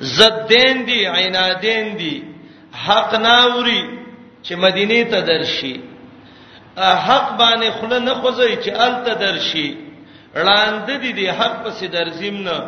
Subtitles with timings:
[0.00, 2.16] زدین دي عنادین دي
[2.86, 3.82] حق ناوري
[4.42, 5.80] چې مدینه ته درشي
[6.78, 9.76] حق باندې خله نه خوځي چې ال ته درشي
[10.34, 12.58] وړاندې دي دي حق پسې درځیم نه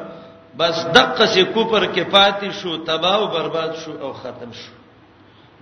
[0.58, 4.72] بس دقه سي کوپر کې پاتې شو تباہ او برباد شو او ختم شو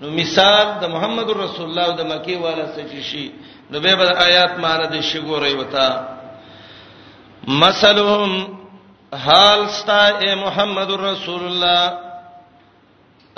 [0.00, 3.30] نو مثال د محمد رسول الله د مکی والا سچ شي
[3.70, 5.88] نو به آیات معنی د شګورې وتا
[7.48, 8.57] مثلهم
[9.16, 11.98] حال ستا اے محمد رسول الله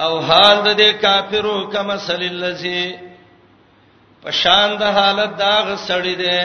[0.04, 2.96] او حال د دې کافرو کما سل الذی
[4.22, 6.40] په شان د حالت داغ سړی دی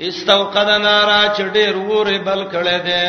[0.00, 3.06] استوقد نارا چډیر وره بل کړه دی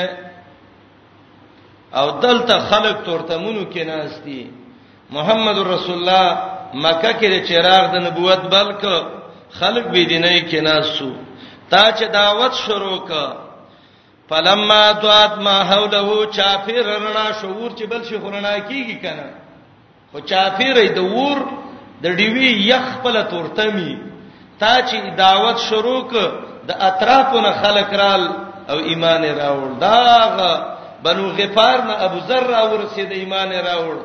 [1.93, 4.49] او دلته خلق تورته مونږ کې ناشتي
[5.09, 6.29] محمد رسول الله
[6.73, 8.85] مکه کې چراغ د نبوت بلک
[9.59, 11.11] خلق بيدینه کې ناشو
[11.69, 13.44] تا چې دعوت شروع کړه
[14.29, 19.29] فلما ذات ما حوله چافیر رڼا شعور چې بل شي خورنا کیږي کنه
[20.11, 21.39] خو چافیر د ور
[22.03, 23.93] د ډیوی یخ په لتورتمی
[24.59, 26.31] تا چې دعوت شروع ک
[26.69, 28.23] د اطرافونو خلک رال
[28.71, 30.51] او ایمان راوړ داغه
[31.03, 33.95] بنو غفار نه ابو ذر راورسید ایمان راوړ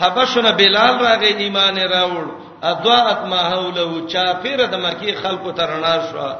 [0.00, 2.24] حبشونه بلال راغی ایمان راوړ
[2.70, 6.30] اضاءت ما حوله چافیر د مکی خلکو ترنا شو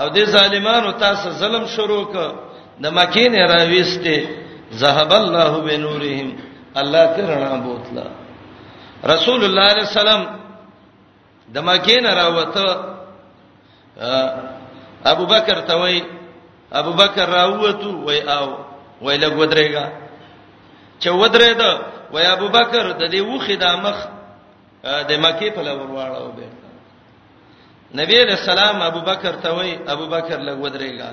[0.00, 2.34] او د ظالمانو تاسو ظلم شروع ک
[2.82, 4.16] د مکې نه راويسته
[4.82, 6.28] ذهب الله بنورهم
[6.80, 8.06] الله کرنا بوتلا
[9.14, 10.22] رسول الله عليه السلام
[11.54, 12.66] د مکې نه راوته
[15.04, 16.02] ابو بکر ته وای
[16.72, 18.46] ابو بکر راوته وای او
[19.02, 19.86] وای له ودرېګا
[21.02, 21.70] چې ودرې ده
[22.12, 23.98] وای ابو بکر د دې وخه د مخ
[25.10, 26.48] د مکې په لور واړو به
[27.94, 31.10] نبی رسول الله ابو بکر ته وای ابو بکر له ودرېګا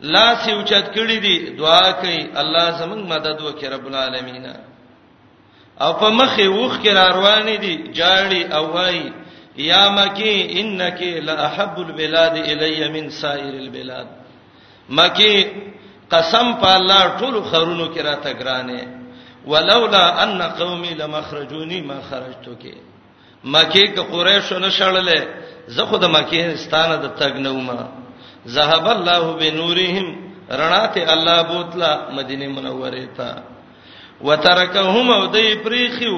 [0.00, 4.46] لاس یې اوچت کړی دی دعا کوي الله زموږ مدد وکړي رب العالمین
[5.80, 9.10] او په مخه وښ کې روان دي جاړي او وای
[9.56, 14.06] یا مکی انک لاحب البلاد الی من سائر البلاد
[14.98, 15.44] مکی
[16.10, 18.98] قسم په الله ټول خرونو کې را تګرانه
[19.46, 22.74] ولولا ان قومي لمخرجوني ما خرجتو کې
[23.44, 25.20] مکی که قریش نه شړلې
[25.68, 28.07] زه خود مکی ستانه د تګ نه ومه
[28.46, 30.08] ذهب الله بنورهم
[30.60, 33.28] رڼا ته الله بوتلا مدینه منوره ته
[34.26, 36.14] وترکهم او دای پریخو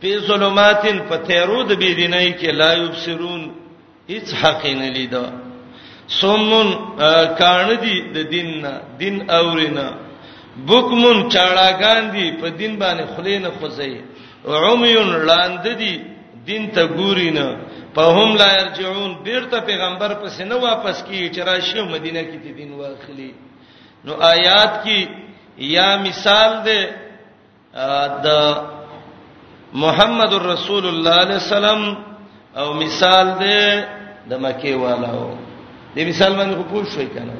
[0.00, 3.42] په ظلماتن په تیرود بی دینای کې لا یبصرون
[4.10, 5.24] هیڅ حق نه لیدو
[6.20, 6.68] سومن
[7.40, 9.86] کان دی د دین نه دین اورینا
[10.68, 13.94] بوکمن چاړاګان دی په دین باندې خلینه خوځي
[14.62, 15.92] عمیون لاند دی
[16.48, 17.46] دین ته ګورینه
[17.94, 23.30] فهم لا يرجعون بیرته پیغمبر پس نه واپس کی چې راشي مدینه کې دین واخلي
[24.04, 25.08] نو آیات کې
[25.74, 26.90] یا مثال ده
[28.24, 28.56] د
[29.84, 31.96] محمد رسول الله صلی الله علیه وسلم
[32.60, 33.88] او مثال ده
[34.30, 35.36] د مکه والو
[35.96, 37.34] دې مثال باندې خو پوښ شوي کنه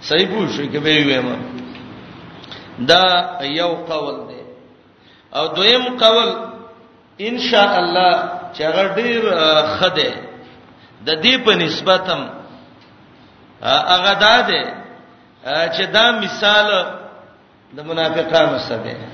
[0.00, 3.04] صحیح پوښ شوي کې به ویم دا
[3.44, 4.40] یو قول ده
[5.38, 6.28] او دویم قول
[7.28, 9.22] ان شاء الله چې هغه ډیر
[9.78, 10.12] خده
[11.06, 12.20] د دې په نسبتم
[13.92, 14.62] هغه داده
[15.76, 16.68] چې دا مثال
[17.76, 19.08] د منافقانو سره دی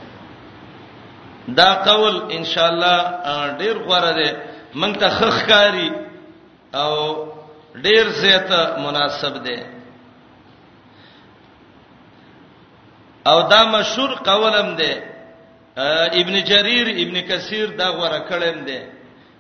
[1.59, 2.97] دا قول ان شاء الله
[3.63, 4.29] ډیر غوړه دی
[4.81, 5.91] مونږ ته خخکاری
[6.75, 6.93] او
[7.87, 9.59] ډیر زیاته مناسب دی
[13.31, 14.93] او دا مشهور قولم دی
[16.21, 18.81] ابن جرير ابن کثیر دا غوړه کړم دي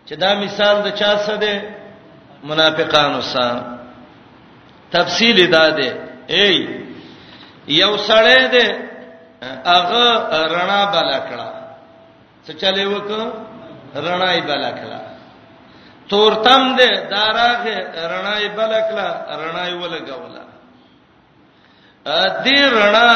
[0.08, 1.56] چې دا مثال د چا څه دی
[2.48, 3.80] منافقانو سره
[4.92, 5.90] تفصیل دا دی
[6.36, 6.56] ای
[7.82, 8.66] یو سړی دی
[9.72, 10.06] هغه
[10.52, 11.48] رڼا بالا کړه
[12.46, 13.08] څه چلے وک
[13.94, 15.00] رڼای بالا کړه
[16.08, 17.76] تورتم دی داراغه
[18.12, 19.08] رڼای بالا کړه
[19.42, 20.42] رڼای ولګوله
[22.06, 23.10] ا دې رڼا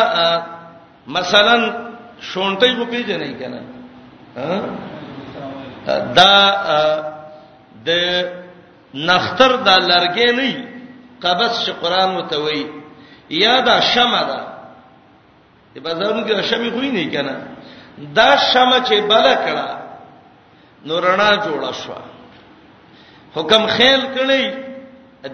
[1.07, 1.90] مثلا
[2.29, 3.61] شونټي خو پیژنې کنه
[6.17, 6.35] دا
[7.87, 7.91] د
[9.09, 10.53] نختر دا لرګې نه
[11.25, 12.63] قبض ش قران متوي
[13.43, 14.41] یا دا شمع ده
[15.75, 17.35] د بازارونو کې شمع خو نه کنه
[18.19, 19.69] دا شمع چې بل کړه
[20.87, 21.93] نو رڼا جوړه شو
[23.37, 24.71] حکم خیل کړی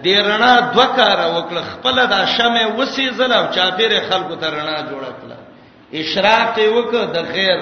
[0.03, 5.13] د رڼا دوه کار وکړ خپل د شمع وسی زلم چاپیر خلکو ته رڼا جوړه
[5.19, 5.36] کړه
[5.93, 7.57] اشراق وکړه د خیر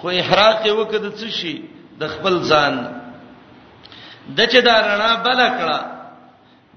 [0.00, 1.56] خو احراق وکړه د څه شي
[2.00, 2.74] د خپل ځان
[4.36, 5.80] د چې دا رڼا بل کړه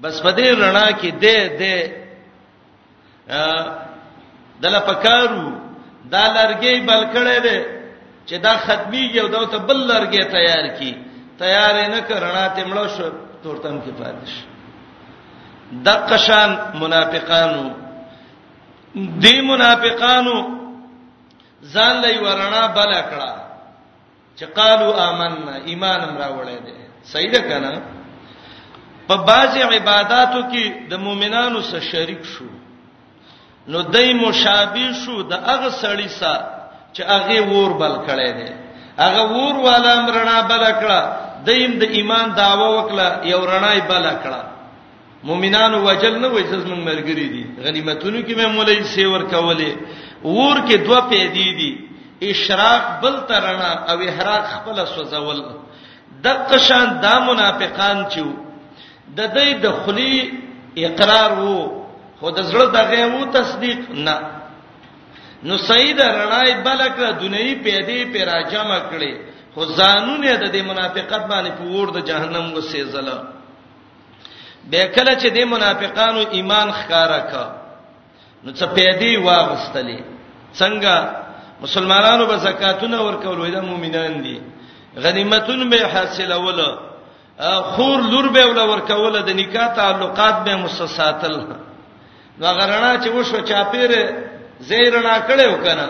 [0.01, 1.77] بس په دې رڼا کې دې دې
[4.61, 5.47] دله پکارو
[6.13, 7.59] دا لرګي بل کړه دې
[8.27, 10.93] چې دا ختمي یو دا ته بل لرګي تیار کی
[11.39, 13.09] تیار نه کړه ته مړ شو
[13.43, 14.31] تورتم کې پاتش
[15.71, 17.69] د قشان منافقانو
[18.95, 20.58] دی منافقانو
[21.63, 23.31] ځان لې ورنا بل کړه
[24.37, 26.75] چې قالو آمنا ایمان راوړې دي
[27.11, 27.81] صحیح ده کنه
[29.07, 32.45] په باز عبادتو کې د مؤمنانو سره شریک شو
[33.71, 36.45] نو دای مشابه شو د هغه سړی سره
[36.95, 38.49] چې هغه ور بل کړي دي
[38.97, 41.01] هغه ور والا مرنا بل کړه
[41.45, 44.41] دیم د ایمان داوا وکړه یو رنای بل کړه
[45.23, 49.71] مؤمنانو وجل نه وې چې زمونږ مرګري دي غنیمتونو کې مې مولای سیور کولې
[50.23, 51.89] ور کې دوه پیدې دي
[52.31, 55.41] اشراق بل ترنا او احراق خپل سوزول
[56.23, 58.25] د قشان د منافقان چو
[59.07, 60.29] د دې د خلی
[60.87, 61.85] اقرار وو
[62.19, 64.15] خو د زړه دغه وو تصدیق نه
[65.43, 69.13] نو سید رنای بلکره دنیوي پیدې پیرا جمع کړي
[69.53, 73.17] خو ځانونه د دې منافقت باندې په ور د جهنم وسېزله
[74.69, 77.58] به کله چې د منافقانو ایمان ښکارا کا
[78.43, 79.99] نو څه پیدې واغستلې
[80.59, 80.95] څنګه
[81.63, 84.37] مسلمانانو به زکاتونه ورکول وای د مؤمنان دي
[85.03, 86.69] غنیمتون به حاصله ولا
[87.75, 91.35] خور لور به ولا ورکول د نکاح تعلقات به مسساتل
[92.39, 94.03] نو غرنا چې وشو چاپیره
[94.69, 95.87] زیرنا کړو کنه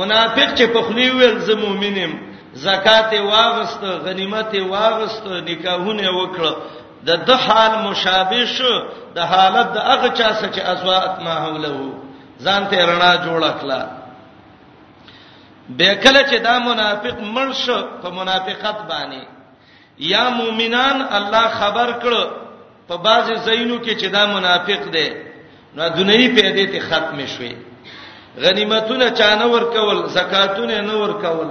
[0.00, 2.12] منافق چې په خلی ویل زه مؤمنم
[2.66, 6.52] زکات واغست غنیمت واغست نکاحونه وکړه
[7.04, 8.74] د د حال مشابه شو
[9.16, 11.76] د حالت د هغه چا سره چې اسوات ما حوله
[12.44, 13.80] ځان ته رڼا جوړ کړه
[15.78, 19.22] به کله چې دا منافق مړ شو په منافقت باندې
[20.12, 22.12] یا مؤمنان الله خبر کړ
[22.88, 25.08] په بعض زینو کې چې دا منافق دی
[25.76, 27.54] نو دنیوي پیدې ته ختم شوي
[28.44, 31.48] غنیمتونه چانه ور کول زکاتونه نه ور کول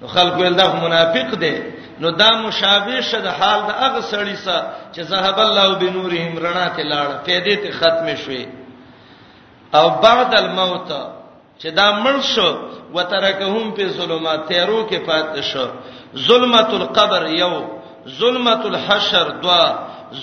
[0.00, 1.54] نو خلکو یې دا منافق دی
[2.00, 4.64] نو دا مشابه شه د حال د اغه سړی سره
[4.94, 8.46] چې ذهب الله بنورهم رڼا ته لاړ پیدې ته ختم شوه
[9.78, 10.90] او بعد الموت
[11.60, 12.48] چې دا مړ شو
[12.96, 15.66] وترکهم په ظلمات تیرو کې پات شو
[16.28, 17.54] ظلمت القبر یو
[18.20, 19.64] ظلمت الحشر دوا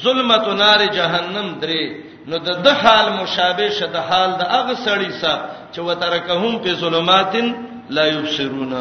[0.03, 1.83] ظلمت نار جهنم درې
[2.29, 6.71] نو د د حال مشابه شه د حال د اغه سړی سره چې وترکهم په
[6.81, 7.47] ظلماتن
[7.95, 8.73] لا یبصرون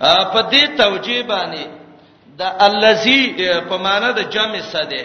[0.00, 1.64] په دې توجیه باندې
[2.38, 3.20] د الزی
[3.68, 5.02] په معنی د جمع ساده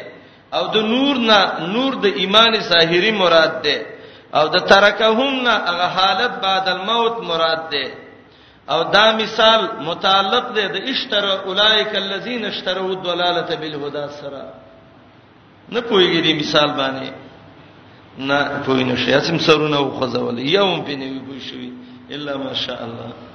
[0.53, 1.39] او د نور نه
[1.75, 3.75] نور د ایمان ظاهری مراد ده
[4.39, 7.85] او د ترکهم نه هغه حالت بعد الموت مراد ده
[8.73, 9.59] او دا مثال
[9.89, 14.45] متعلق ده د اشتر اولایک الذین اشتروا الضلاله بالهدى سرا
[15.71, 17.09] نه پویږي دې مثال باندې
[18.17, 21.73] نه پوینه شي اسیم سرونه وخزول یوم بنوي بو شوی
[22.11, 23.28] الا ماشاء الله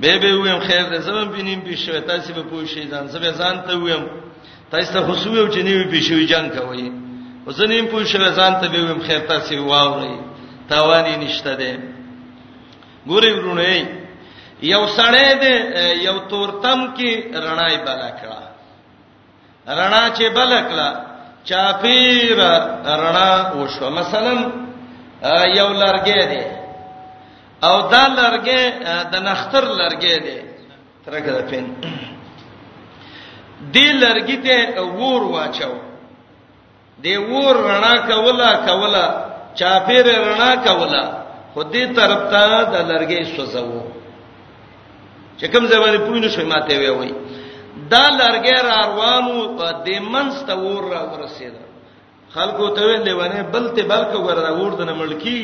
[0.00, 3.30] به به ویم خیر دې زمم بینیم به شوي تاسو به پوه شئ ځان زبې
[3.40, 4.04] ځان ته ویم
[4.70, 6.92] تاسو ته خصو یو چې نیوي به شوي جنگ کوي
[7.46, 10.18] وزنیم پوه شوي ځان ته به ویم خیر تاسو واوري
[10.68, 11.72] تاوانی نشته دې
[13.10, 13.88] ګورې ورونه
[14.62, 15.54] یو سړی دې
[16.06, 17.10] یو تورتم کې
[17.44, 18.40] رڼای بالا کړه
[19.78, 20.88] رڼا چې بالا کړه
[21.44, 22.36] چاپیر
[23.02, 24.34] رڼا وشو مثلا
[25.58, 26.59] یو لارګې دې
[27.64, 28.62] او دا لرګې
[29.12, 30.36] د نختر لرګې دی
[31.04, 31.64] ترګه د پین
[33.74, 34.56] دی لرګې ته
[34.98, 35.72] ور واچو
[37.04, 39.06] دی ور رڼا کولا کولا
[39.58, 41.04] چاپیر رڼا کولا
[41.52, 42.40] خو دې طرف ته
[42.72, 43.66] د لرګې سوزو
[45.38, 47.10] چې کوم ځواني پوینه شوي ماته وی وی
[47.92, 49.38] دا لرګې را روانو
[49.86, 51.62] د منځ ته ور را ورسېده
[52.34, 55.40] خلکو ته ویلې ونه بل ته بل کو ور را ور د ملکی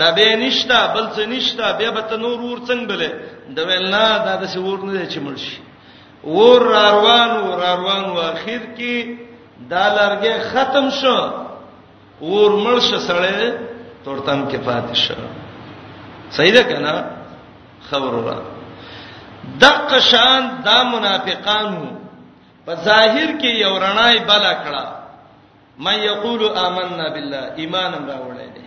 [0.00, 3.10] ډبې نشتا بل څه نشتا بیا به ته نور ور څنګه بلې
[3.56, 5.56] د ویل نه دا د څه ور نه چې مرشي
[6.36, 8.94] ور روان ور روان و اخر کې
[9.72, 11.16] دا لارګه ختم شو
[12.32, 13.40] ور مرشه سړې
[14.04, 15.16] تورتم کې پاتې شو
[16.38, 16.94] صحیح ده کنه
[17.90, 18.36] خبر را
[19.62, 21.86] دغه شان دا منافقانو
[22.66, 24.84] په ظاهر کې یو رڼای بلا کړه
[25.78, 28.63] مې یقول آمنا بالله ایمان راوړل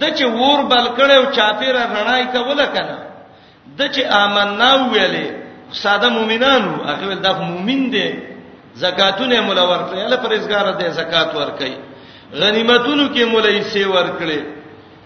[0.00, 2.96] د چې ور بل کړو چاپیره رڼای کوله کنه
[3.78, 5.26] د چې امننا ویلې
[5.82, 8.08] ساده مؤمنانو هغه ول د مؤمن دي
[8.84, 11.72] زکاتونه مولا ورکړي الله پرېزګار دي زکات ورکړي
[12.40, 14.40] غنیمتونو کې مولا یې سی ورکړي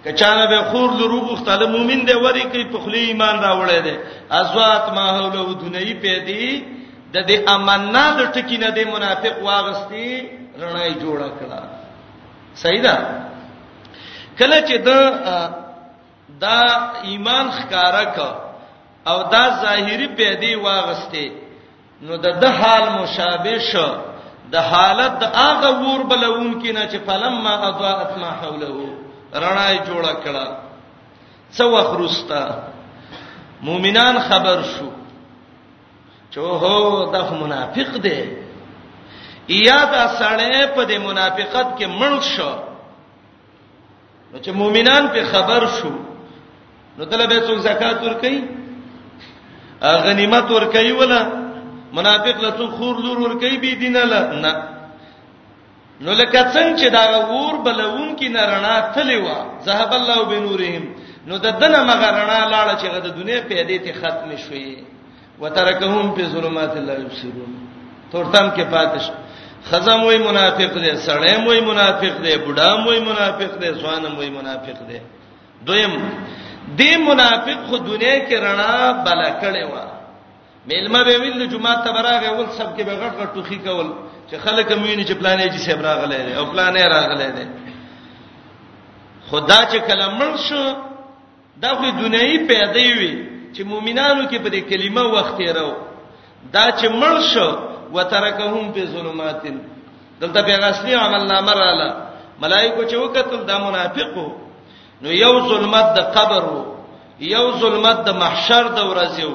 [0.04, 3.97] کچانه به خور لرو غختاله مؤمن دی وری کوي په خلی ایمان راوړی دی
[4.40, 6.64] ازوات ما حوله دنیوی پیدي
[7.14, 10.09] د دې امانه د ټکی نه دی منافق واغستی
[10.62, 11.61] رڼای جوړه کړه
[12.62, 12.95] صحیح ده
[14.38, 14.90] کله چې د
[16.45, 16.61] دا
[17.09, 18.18] ایمان ښکارا ک
[19.11, 21.25] او دا ظاهری پیدي واغسته
[22.07, 23.88] نو د د حال مشابه شو
[24.54, 28.76] د حالت د هغه ور بلون کینه چې فلما اضاءت ما حوله
[29.42, 30.47] رڼا یې جوړه کړه
[31.57, 32.42] څو خرستا
[33.66, 34.88] مؤمنان خبر شو
[36.35, 36.76] چوهو
[37.14, 38.18] د منافق دی
[39.66, 42.52] یا دا سړی په د منافقت کې مړ شو
[44.32, 45.92] نو چې مؤمنان په خبر شو
[46.99, 48.37] نو دلته به څوک زکات ورکړي
[50.06, 51.20] غنیمت ورکړي ولا
[51.99, 54.52] منافق له څوک خور لور ورکړي به دین له نه
[56.00, 59.28] نو لکه څنګه چې دا ور بلون کې نه رڼا تلې و
[59.68, 60.85] ذهب الله بنورهم
[61.28, 64.82] نو د دنه مغه رڼا لاړه چې د دنیا پیدې ته ختم شوې
[65.40, 67.50] وترکهم په ظلمات الله یبصرون
[68.12, 69.11] تورتم کې پاتش
[69.65, 74.79] خزم وای منافق دی سړی وای منافق دی بډا وای منافق دی ځوان وای منافق
[74.88, 74.99] دی
[75.67, 75.95] دویم
[76.79, 78.75] دی منافق خو دنیا کې رڼا
[79.05, 79.75] بلا کړي و
[80.69, 83.88] ملما به ویل جمعه ته براغه ول سب کې به غټ غټ ټوخي کول
[84.31, 87.47] چې خلک مینه چې پلانې چې سیب راغلې دي او پلانې راغلې دي
[89.31, 90.65] خدا چې کلمړ شو
[91.62, 93.15] دا خو دنیوي پیدا وي
[93.55, 95.73] چې مؤمنانو کې پر کلمه وخت یې راو
[96.53, 97.49] دا چې مړ شو
[97.95, 99.42] وترکهم فی ظلمات
[100.21, 101.88] دلته پیغام اصلي عمل نامه رااله
[102.42, 104.28] ملائکه چې وکتل دا منافقو
[105.02, 106.45] نو یو ظلمت د قبر
[107.35, 109.33] یو ظلمت د محشر د ورځو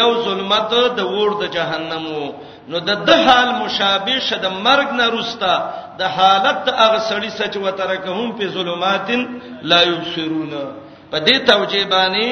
[0.00, 2.20] یو ظلمت د ور د جهنمو
[2.68, 5.54] نو د د حال مشابه شه د مرګ نه روستا
[5.98, 9.20] د حالت د اغه سړی سچ وترکهم په ظلماتن
[9.70, 10.52] لا یبصرون
[11.10, 12.28] په دې توجیبانی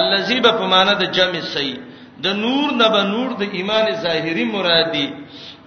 [0.00, 1.76] الذی بفمانه د جمع صحیح
[2.24, 5.06] د نور نه به نور د ایمان ظاهری مرادي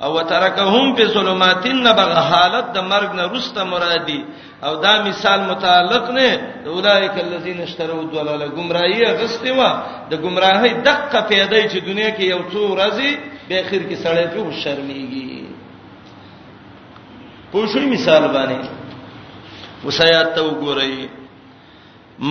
[0.05, 4.19] او ترکهم په ظلماتین نه به حالت د مرګ نه رسته مرادي
[4.65, 6.29] او دا مثال متعلق نه
[6.63, 9.59] د اولایک الذین اشتروا الضلاله گمراهی غستې و
[10.11, 13.11] د گمراهی دقه پیدا چې دنیا کې یو څو راځي
[13.47, 15.29] به اخر کې سړی په شرمېږي
[17.53, 18.59] پوښوي مثال باندې
[19.87, 20.93] وسایات وګورئ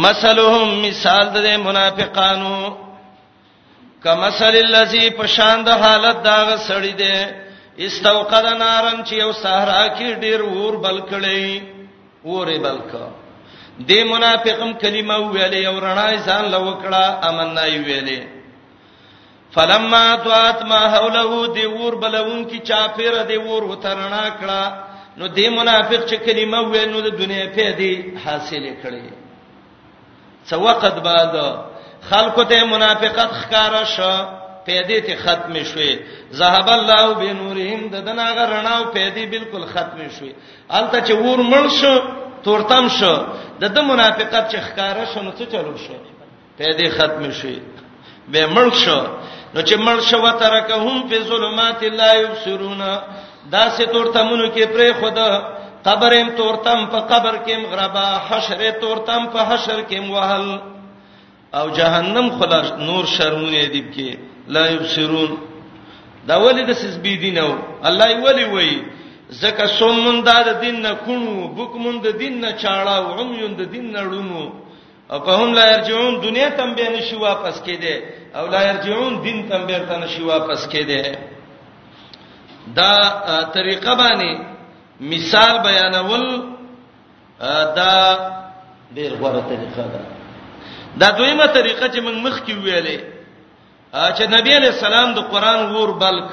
[0.05, 2.57] مثلهم مثال د منافقانو
[4.05, 6.37] کمثل الذی پشان د حالت دا
[6.69, 7.17] سړی دی
[7.87, 11.63] استوقد نارن چې یو صحرا کې ډیر ور بل کړي
[12.31, 13.07] ورې بلکا
[13.89, 18.21] دې منافقم کلمه ویلې او رڼا ځان لو کړه امن نه ویلې
[19.55, 24.73] فلما توات ما حوله دی ور بلون کی چاپیر دی ور وترنا کړه
[25.19, 29.05] نو دې منافق چې کلمه ویل نو د دنیا په دې حاصله کړي
[30.49, 31.35] څو وخت بعد
[32.09, 34.15] خلکو ته منافقت ښکارا شو
[34.67, 35.93] پیدې ته ختم شوې
[36.39, 40.33] ذهب الله بنورهم د دناغه رڼاو پیدې بالکل ختم شوې
[40.71, 41.95] الته چې ور مړ شو
[42.45, 43.15] تورتم شو
[43.61, 45.97] د د منافقت چې ښکارا شو نو څه چلو شو
[46.59, 47.59] پیدې ختم شوې
[48.33, 49.01] به مړ شو
[49.55, 52.83] نو چې مړ شو وترکهم فی ظلمات لا یبصرون
[53.55, 55.31] دا سه تورتمونو کې پرې خدا
[55.85, 60.47] قبرم تورتم په قبر کې مغربا حشر تورتم په حشر کې موهل
[61.59, 64.11] او جهنم خلا نور شرمونه دی کې
[64.55, 65.33] لا یبصرون
[66.29, 67.51] دا ولی د سز بی دینو
[67.89, 68.73] الله ولی وی
[69.43, 73.63] زکه سومون دا د دین نه کونو بوکمون د دین نه چاړه او عمیون د
[73.73, 74.43] دین نه ړونو
[75.13, 77.95] او په هم لا ارجعون دنیا تم به نشي واپس کېده
[78.39, 81.03] او لا ارجعون دین تم به تر نشي واپس کېده
[82.75, 82.93] دا
[83.55, 84.39] طریقه باندې
[85.01, 86.43] مثال بیانول
[87.77, 88.17] دا
[88.95, 90.20] ډیر غوړه طریقه ده
[90.99, 92.99] دا دویمه طریقه چې موږ مخ کې ویلې
[94.17, 96.33] چې نبی علی السلام د قران ور بلک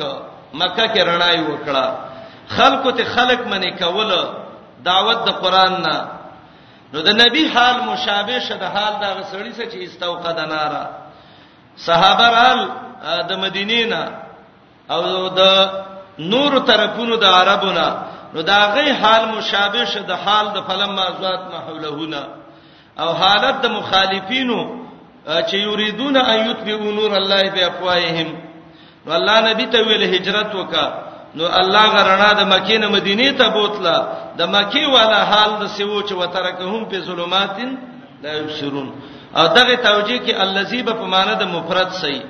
[0.54, 1.86] مکه کې رڼای وکړه
[2.56, 4.34] خلکو ته خلق منی کوله
[4.84, 5.98] دعوت د قران نه
[6.94, 10.86] نو د نبی حال مشابه شه د حال د غسړی څخه چې استوقد نارا
[11.78, 12.60] صحابه رال
[13.30, 14.04] د مدینې نه
[14.90, 15.42] او د
[16.20, 17.90] نور طرفونو د عربونو
[18.34, 22.24] نو دا غي حال مشابه شه د حال د فلم ما ذات ما حولهونه
[23.00, 24.60] او حالت د مخالفینو
[25.50, 28.30] چې یریدون ان یتبعوا نور الله بافواههم
[29.06, 30.86] نو الله نبی ته ویل هجرت وکا
[31.36, 33.96] نو الله غرنا د مکې نه مدینې ته بوتله
[34.38, 37.78] د مکې والا حال د سیو چې وترکهم په ظلماتین
[38.24, 38.90] لا یبصرون
[39.38, 42.22] او دغه توجیه کې الذی په معنا د مفرد صحیح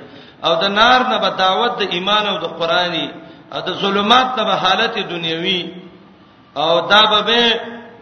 [0.44, 3.08] او د نار نه به دعوت د ایمان او د قرآنی
[3.54, 5.62] او د ظلمات ته به حالت دنیوي
[6.56, 7.42] او دا به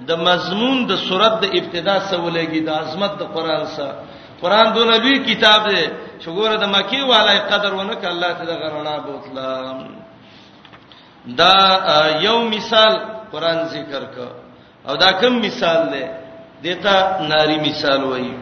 [0.06, 3.96] د مضمون د صورت د ابتدا سولېږي د عظمت د قران سره
[4.42, 5.84] قران دونه لوی کتاب دی
[6.20, 9.50] چې ګوره د مکی والای قدر ونه ک الله ته د غرنا بوتلا
[11.40, 11.56] دا
[12.26, 12.92] یو مثال
[13.32, 14.16] قران ذکر ک
[14.88, 16.04] او دا کوم مثال دی
[16.64, 16.96] دیتا
[17.30, 18.34] ناری مثال وایي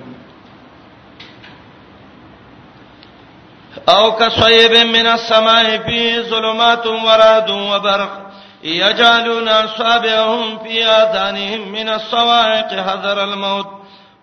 [3.94, 8.23] او کصیب من السماء فی ظلمات ورعد وبرق
[8.64, 13.68] يجعلون اصابعهم في اذانهم من الصواعق حذر الموت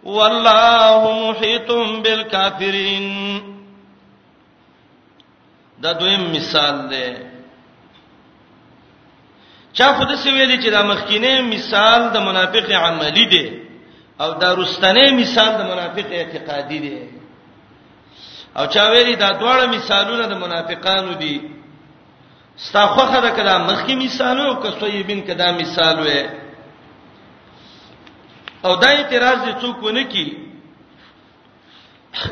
[0.04, 1.72] والله محيط
[2.04, 3.06] بالكافرين
[5.84, 7.06] دا دویم مثال دی
[9.74, 13.44] چا خود سی ویلی چې دا مخکینه مثال د منافق عملی دی
[14.20, 16.96] او دا رستنه مثال د منافق اعتقادي دی
[18.58, 21.61] او چا ویلی دا دواړه مثالونه د منافقانو دي
[22.58, 26.24] ستا خوخه دا کدا مخکې مثالو او کسویبین کدا مثال وې
[28.66, 30.28] او دا اعتراض دې څوک ونه کی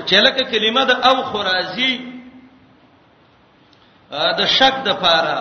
[0.05, 1.93] چلکه کلمه د او خرازی
[4.39, 5.39] د شک د پاره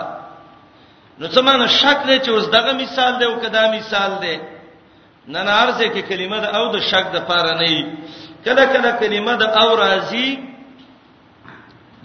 [1.19, 4.37] نو څه معنی شک دی چې اوس دغه مثال دی او کدا مثال دی
[5.35, 7.83] نن ارزه کې کلمه د او د شک د پاره نه ای
[8.45, 10.29] کله کله کلمه د او راضی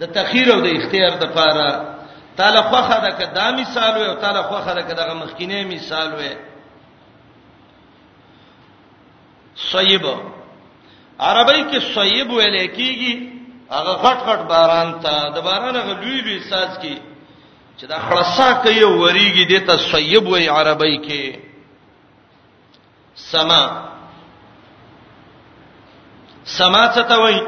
[0.00, 1.93] د تخیر او د اختیار د پاره
[2.36, 6.30] تعالی خوخه دا کدا مثال وي او تعالی خوخه دا کدا مخکینه مثال وي
[9.72, 10.04] صیب
[11.20, 13.32] عربی کې صیب ویل کېږي
[13.70, 16.98] هغه غټ غټ باران ته د باران غ لوی لوی ساز کې
[17.78, 21.38] چې دا خلاصا کوي وریږي دته صیب وی عربی کې
[23.14, 23.62] سما
[26.44, 27.40] سما څه ته وای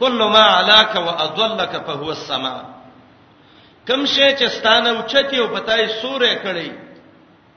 [0.00, 2.54] کله ما علاک واضلک فهو السما
[3.88, 6.70] کوم شی چې ستانه اوچتی او پتاي سورې کړي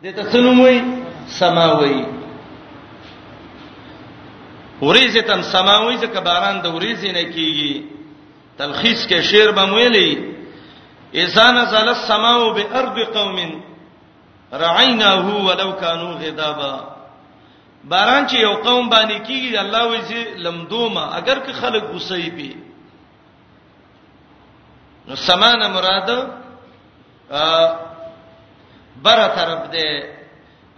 [0.04, 0.82] د ته سنوموي
[1.38, 2.00] سماوي
[4.86, 7.86] وريزه تم سماوي چې کباران د وريزه نه کیږي
[8.62, 10.18] تلخیص کې شعر بمویلې
[11.14, 13.38] اذان زال السماء بارض قوم
[14.54, 16.96] رعيناه ولو كانوا غضابا
[17.84, 22.54] باران چې یو قوم باندې کیږي الله وځي لمدومه اگر که خلک غصې پي
[25.08, 26.10] نو سمانه مراد
[27.40, 27.44] ا
[29.06, 29.88] بره طرف ده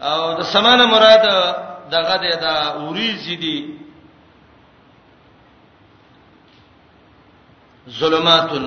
[0.09, 1.25] او د سمانه مراد
[1.93, 3.57] دغه ده دا اوریزي دي
[7.99, 8.65] ظلماتن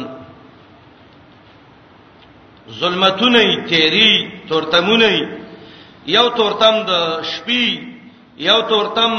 [2.80, 4.08] ظلمتونه تیری
[4.48, 5.12] تورتمونه
[6.16, 6.92] یو تورتم د
[7.32, 7.62] شپې
[8.48, 9.12] یو تورتم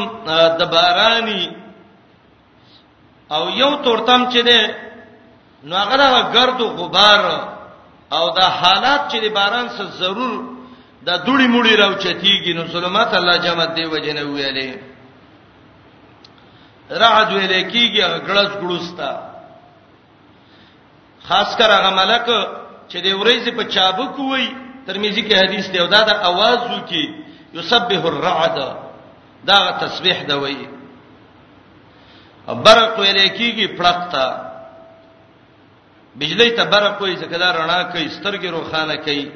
[0.60, 1.43] د باراني
[3.36, 4.88] او یو تورتم چې ده
[5.67, 7.21] نو هغه د ګرد او غبار
[8.17, 10.39] او د حالات چې د باران سره ضرور
[11.07, 14.71] د دوړي موړي راوچتيږي نو سلامات الله جمع دی وجنه ویلې
[17.01, 19.11] رعد ویلې کیږي غړس ګړوستا
[21.27, 22.27] خاص کر هغه ملک
[22.89, 24.45] چې د ورېځ په چابک وای
[24.87, 27.03] ترمذی کې حدیث دی او دا د आवाज وکي
[27.55, 28.57] یسبح الرعد
[29.47, 30.65] دا تسبیح دی وای
[32.65, 34.27] برق ویلې کیږي پړقتا
[36.19, 39.32] بجلی ته برق وي ځکه دا رڼا کوي سترګې روخانه کوي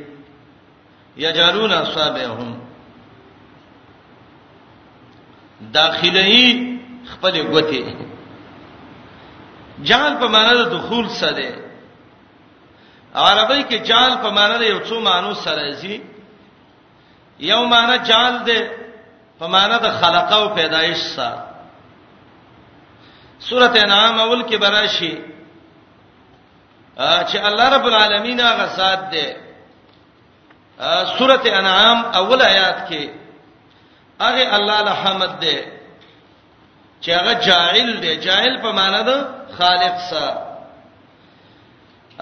[1.17, 2.58] یجالون اصابعهم
[5.62, 6.78] داخلي
[7.10, 7.93] خپل غوته
[9.84, 11.48] جال په معنا د دخول سره
[13.15, 16.02] عربی کې جال په معنا د یو څو معنی سره زی
[17.39, 18.72] یو معنا جال ده
[19.39, 21.54] په معنا د خلقه او پیدایش سره
[23.39, 25.33] سورته انعام اول کې براشي
[26.99, 29.36] چې الله رب العالمین هغه ذات دی
[31.17, 33.10] سورته انعام اول آیات کې
[34.21, 35.62] هغه الله له حمد دی
[37.01, 39.27] چې هغه جاهل دی جاهل په معنا د
[39.58, 40.47] خالق سره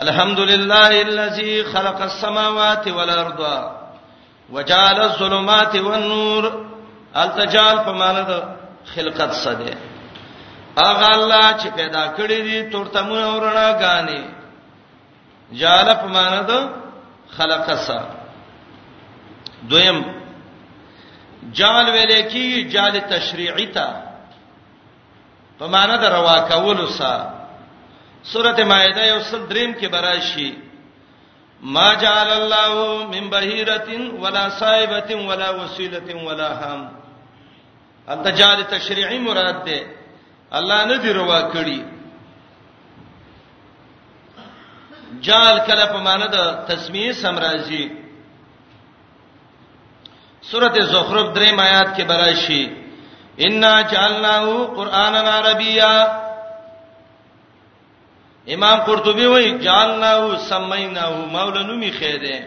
[0.02, 3.40] الحمد لله الذي خلق السماوات والارض
[4.50, 6.66] وجعل الظلمات والنور
[7.16, 8.44] التجال په معنا د
[8.96, 9.76] خلقت سره دی
[10.78, 14.41] اغه الله چې پیدا کړی دي تورتمونه ورڼا غاني
[15.60, 16.54] جعل په معنا د
[17.38, 18.00] خلق سا
[19.72, 20.00] دویم
[21.60, 23.88] جعل ویلې کی جعل تشریعی تا
[25.60, 27.14] په معنا د روا کول سا
[28.32, 30.52] سورته مائده یو سل دریم کې براشي
[31.78, 36.90] ما جعل الله من بهيره ولا صائبه ولا وسيله ولا هم
[38.14, 39.86] انت جعل تشریعی مراد ده
[40.52, 41.91] الله نه دی روا کړی
[45.20, 46.38] جال کله په معنی د
[46.70, 47.84] تسمیه سمراجی
[50.50, 52.64] سورته زخرف درې آیات کې براشي
[53.46, 54.46] انا جعلناه
[54.78, 55.92] قرانا عربیا
[58.56, 62.42] امام قرطبي وایي جعلناه سمیناه مولانو می خیده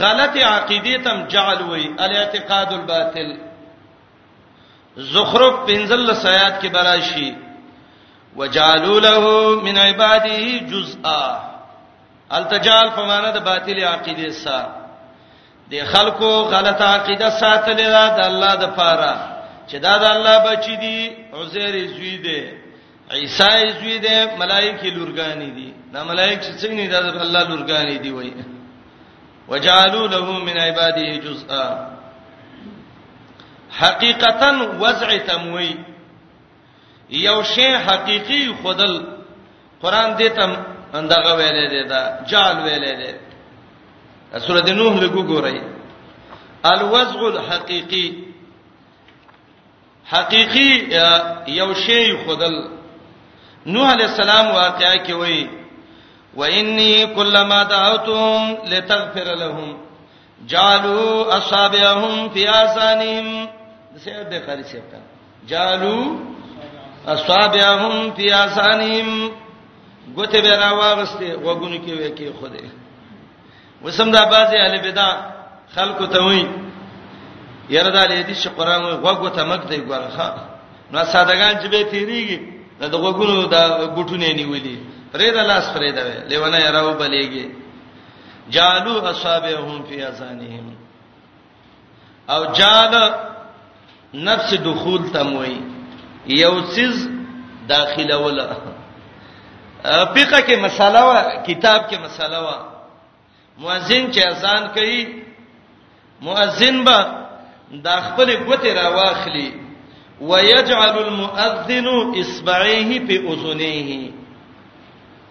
[0.00, 3.34] غلط عقیده تم جعل وی الاعتقاد الباطل
[4.96, 7.32] زخرف بنزل سیات کې براشي
[8.36, 11.54] وجعلوا له من عباده جزءا
[12.34, 18.54] التجال په معنا د باطل عقیده سره د خلکو غلطه عقیده ساتلې ده د الله
[18.54, 19.14] د پاره
[19.68, 20.98] چې دا د الله بچی دي
[21.42, 22.40] عزیر زوی دي
[23.10, 28.10] عیسی زوی دي ملائکه لورګانی دي دا ملائکه چې څنګه دا د الله لورګانی دي
[28.12, 28.44] وایي
[29.48, 31.66] وجعلوا له من عباده جزءا
[33.80, 35.76] حقیقتا وضع تموی
[37.14, 39.04] یو شی حقيقي خودل
[39.82, 40.54] قران دې تم
[40.98, 43.12] اندغه ویلې دی دا جال ویلې دی
[44.46, 45.60] سورۃ نوح لګو ګورئ
[46.64, 48.12] الوضع الحقيقي
[50.12, 50.70] حقيقي
[51.48, 52.56] یو شی خودل
[53.66, 55.48] نوح علیہ السلام واقعا کې وایي
[56.36, 59.76] وإني كلما دعوتهم لتغفر لهم
[60.48, 63.48] جعلوا أصابعهم في آذانهم
[63.96, 64.98] سید بخاری سیب کا
[65.48, 66.33] جعلوا
[67.06, 69.30] اصحابهم فی اسانهم
[70.16, 72.68] ګوته به راوغسته وګونو کې وې کې خوده
[73.82, 75.08] وسم دا بازي اهل بدع
[75.74, 76.48] خلکو ته وې
[77.70, 80.28] یره دا لیدې چې قران وې وګو ته مګ دی ګورخه
[80.92, 82.38] نو سادهګان چې به تیریږي
[82.80, 84.76] دا وګونو دا ګټونه نیولې
[85.12, 87.46] پرېدا لاس پرېدا وې لیونه راو بلېږي
[88.50, 90.74] جالو اصحابهم فی اسانهم
[92.28, 92.94] او جال
[94.14, 95.73] نفس دخول تموي
[96.26, 97.08] یو چیز
[97.68, 98.46] داخله ولا
[99.84, 102.58] فقہ کې مساله وا کتاب کې مساله وا
[103.58, 105.06] مؤذن چې اذان کوي
[106.20, 107.16] مؤذن به
[107.70, 109.52] د خپل ګوتې را واخلي
[110.20, 111.86] ويجعل المؤذن
[112.20, 114.12] اصبعيه في اذنيه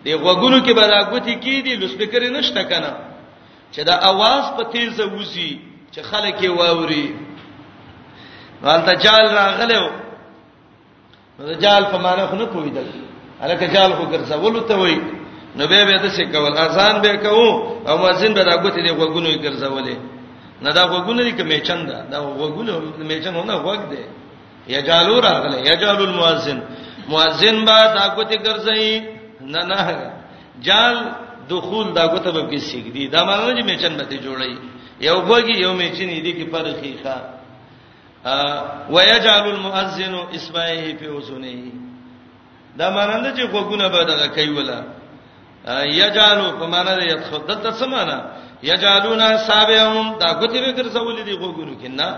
[0.03, 2.93] دی وګونو کې به دا ګوتې کې دي لوسپیکر نشته کنه
[3.73, 5.59] چې دا आवाज په تیزه وځي
[5.91, 7.15] چې خلک یې واوري
[8.61, 10.02] والته جال راغلو
[11.43, 12.87] نو جال په معنی خو نه پویدل
[13.43, 14.97] الکه جال خو ګرځول ته وای
[15.57, 17.47] نو به به د څه کول اذان به کوو
[17.87, 19.97] او مؤذن به دا غوته دی غوګونو ګرځولې
[20.63, 22.71] نه دا غوګونه دي کې میچند دا غوګونه
[23.11, 24.01] میچند نه غوګ دی
[24.73, 26.59] یا جالو راغله یا جال المؤذن
[27.11, 28.83] مؤذن به دا غوته ګرځي
[29.53, 29.81] نه نه
[30.67, 30.95] جال
[31.49, 34.51] دخول دا غوته به کې سیګ دی دا معنی چې میچند به ته جوړي
[35.07, 37.15] یو غوګي یو میچنی دي کې فرخي ښا
[38.89, 41.61] ويجعل المؤذن اسمعه في اذنه
[42.79, 44.83] دا مانند چې غوګونه به دغه کوي ولا
[45.83, 48.19] یجالو په معنا د یتخد د تسمانا
[48.63, 52.09] یجالونا سابهم دا غوتی به ګرځول دي غوګونو کینا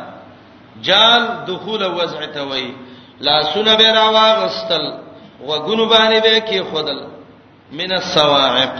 [0.84, 2.74] جال دخول وضع توي
[3.20, 4.86] لا سن به را واغستل
[5.48, 7.00] وګونو باندې به کې خدل
[7.72, 8.74] من السواعق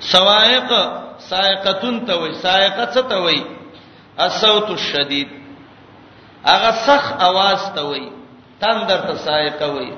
[0.00, 0.70] سواعق
[1.18, 3.44] سائقتون توي سائقه څه توي
[4.20, 5.39] الصوت الشديد
[6.48, 8.10] هغه سخ आवाज ته وای
[8.60, 9.92] تندر ته سایقه وای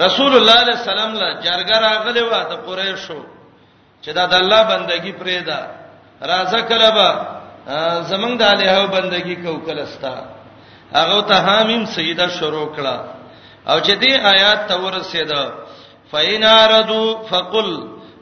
[0.00, 3.20] رسول الله صلی الله علیه وسلم لا جرګه راغلی و ته قریشو
[4.04, 5.58] چې دا د الله بندگی پرې ده
[6.22, 7.10] راځه کلبا
[8.10, 10.14] زمنګ د الهو بندگی کو کلستا
[10.92, 12.96] هغه ته حامیم سیدا شروع کړه
[13.70, 15.42] او چې دې آیات ته ورسېده
[16.10, 17.70] فیناردو فقل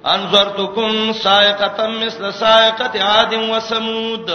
[0.06, 4.30] انذرتکم سائقه مثل سائقه عاد وثمود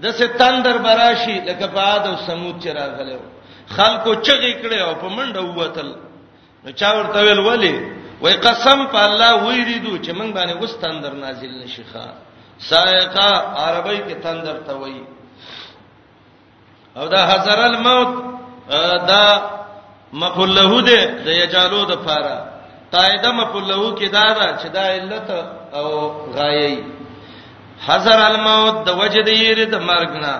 [0.00, 3.18] د ستان در براشي لکه باد او سموت چې راغلو
[3.76, 5.92] خلکو چغې کړې او په منډه ووتل
[6.64, 7.76] نو چا ورته ویل ولی
[8.22, 12.04] وای قسم په الله ویریدو چې موږ باندې وس تندر نازل نشي ښا
[12.68, 15.04] سائقه عربی کې تندر ته وایي
[16.96, 18.08] او دا حذر الموت
[19.10, 19.24] دا
[20.12, 22.38] مقل له ده د یجالو د فاره
[22.92, 25.30] قاعده مقل له کې دا ده چې دا علت
[25.78, 25.88] او
[26.36, 26.76] غایې
[27.86, 30.34] حذر الموت د وجد ير د مرګنا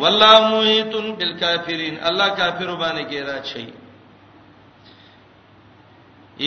[0.00, 3.66] والله موهیتن بالکافرین الله کافر باندې کې راچي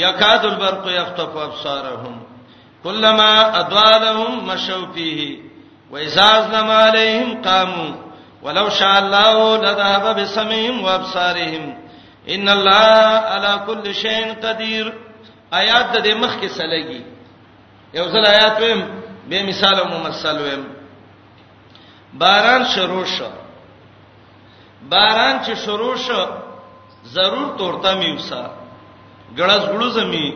[0.04, 2.15] یکاد البرق یخطف ابصارهم
[2.84, 5.41] كلما اضاء لهم مشوا فيه
[5.91, 7.91] واذا ظلم عليهم قاموا
[8.43, 11.78] ولو شاء الله لذهب بسمعهم وابصارهم
[12.38, 14.93] ان الله على كل شيء قدير
[15.54, 17.02] آیات د مخ کې سلګي
[18.00, 18.86] یو ځل آیات ویم
[19.30, 20.66] به مثال او ممثل ويم
[22.13, 23.30] باران شروع شو
[24.92, 26.28] باران چې شروع شو
[27.06, 28.52] ضرور تورته میوسا
[29.38, 30.34] ګړز ګړو زمي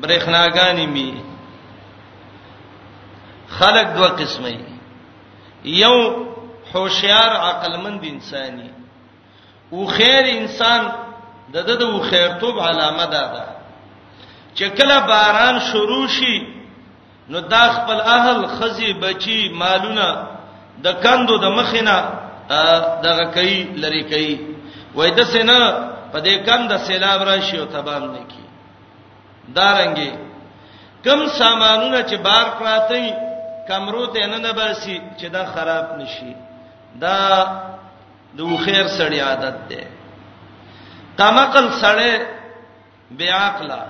[0.00, 1.20] برېخناګانی می
[3.48, 4.58] خلق دوه قسمه
[5.64, 6.26] یو
[6.74, 8.70] هوشیار عقلمند انساني
[9.70, 10.90] او خیر انسان
[11.52, 13.46] د د د خیرتوب علامه ده ده
[14.54, 16.59] چې کله باران شروع شي
[17.32, 20.06] نو دا خپل اهل خزي بچي مالونه
[20.84, 21.96] د کندو د مخینه
[23.06, 24.34] دغه کوي لری کوي
[24.96, 25.60] وای د سینا
[26.12, 28.44] په دې کند سیلاب راشي او تبان نه کی
[29.56, 30.10] دارنګي
[31.04, 33.04] کم سامانونه چې بار پراته
[33.68, 36.32] کمرو ته نه نه باسي چې دا خراب نشي
[37.04, 37.18] دا
[38.38, 39.86] د خیر سړی عادت ده
[41.22, 42.12] تمقل سړی
[43.18, 43.82] بیا عقلا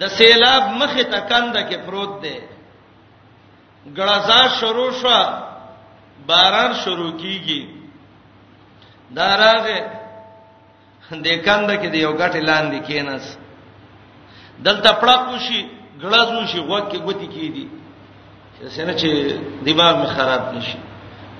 [0.00, 2.36] د سیلاب مخه تکنده کې پروت دی
[3.96, 5.18] غړزا شروع شو
[6.28, 7.60] باران شروع کیږي
[9.18, 9.78] داراغه
[11.26, 13.24] د کنده کې د یو غټه لاندې کېناس
[14.66, 15.60] دلته پړق وشي
[16.02, 17.66] غړز وشي وکه ګوتی کیدی
[18.76, 19.10] څنګه چې
[19.66, 20.78] دماغ می خراب نشي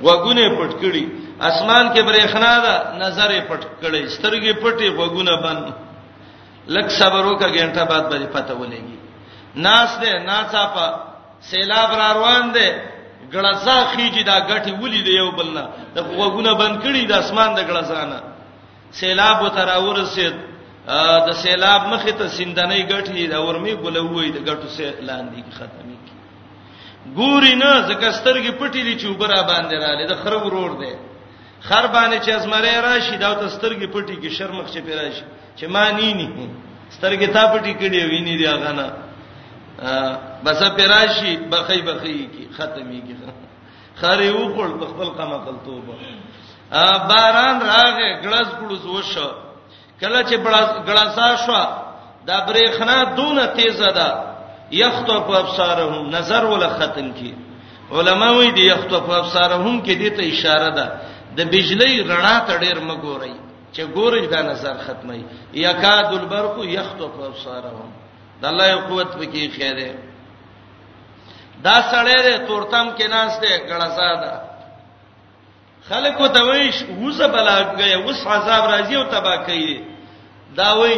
[0.07, 1.05] وګونه پټ کړی
[1.49, 5.65] اسمان کې برېخنا ده نظر پټ کړی سترګې پټې وګونه بند
[6.69, 8.99] لک صبر وکړه غنټه بعد به پته ولګي
[9.67, 10.85] ناس دې ناڅا په
[11.51, 12.69] سیلاب را روان دي
[13.33, 17.59] غړزا خيږي دا غټي ولي دی یو بلنه د غوګونه بند کړي د اسمان د
[17.59, 18.23] غړزانه
[19.01, 20.35] سیلاب وتر اورسید
[21.29, 26.15] د سیلاب مخه ته سندنۍ غټي دا ورمي ګلوي د غټو سه لاندې ختمي کی
[27.19, 30.95] ګوري نه زکسترګي پټي دي چې وبرا باندې رااله د خرو ورور دی
[31.67, 35.25] خر باندې چې ازمره راشي دا تسترګي پټي کې شرمخ چې پیراشي
[35.59, 36.29] چې ما نینی
[36.97, 38.87] سترګې تا پټی کړي ویني دی هغه نه
[40.45, 43.15] بس پراشي بخی بخی کی ختمي کی
[44.01, 45.95] خارې وخړ په خپل قما خپل توبه
[47.11, 49.29] باران راغې ګړز ګړز وشو
[50.01, 50.37] کله چې
[50.89, 51.61] ګړزا شو
[52.27, 54.09] دا برېخنا دونه تیزه ده
[54.73, 57.33] یخطف ابصارهم نظر ولا ختم کی
[57.93, 60.87] علما وی دی یخطف ابصارهم کې دې ته اشاره ده
[61.37, 63.35] د بجلی رڼا ته ډېر مګورئ
[63.79, 65.23] چې ګورج دا نظر ختمي
[65.65, 67.91] یکاد البرق یخطف ابصارهم
[68.43, 69.89] د الله یو قوت پکې خیره
[71.67, 72.17] دا سړی
[72.49, 74.35] تورتم کې ناس دی ګړه ساده
[75.91, 79.75] خلکو ته ویش وزه بلاګي وس عذاب راځي او تبا کوي
[80.59, 80.95] دا وای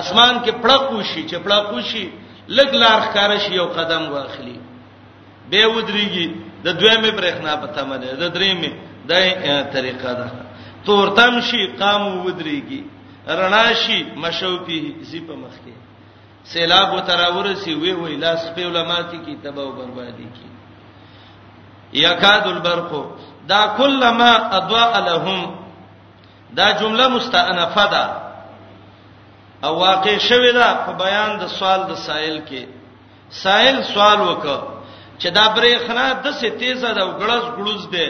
[0.00, 2.06] اسمان کې پړقوشي چې پړقوشي
[2.56, 4.58] لګ لار ښکار شي یو قدم واخلي
[5.50, 8.72] به ودرېږي د دویمه برېښنا په تمه ده د درېمه
[9.08, 9.10] د
[9.72, 10.28] طریقه ده
[10.86, 12.80] تورتم شي قام ودرېږي
[13.40, 14.78] رڼا شي مشو په
[15.10, 15.74] زی په مخ کې
[16.52, 20.48] سیلاب وتراور سي وی وی لاس په علماتي کې تباہ بربادي کې
[22.04, 22.92] یکاد البرق
[23.48, 25.40] دا کلمہ ادوا لهم
[26.58, 28.04] دا جمله مستأنفه ده
[29.64, 32.62] او واقع شوی ده په بیان د سوال د سائل کې
[33.42, 34.60] سائل سوال وکړه
[35.18, 38.06] چې دا برېخنا د سې تیزه د وګړز ګړوز ده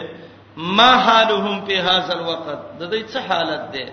[0.57, 3.87] ما حالهم په هاذا الوقت د دې څه حالت ده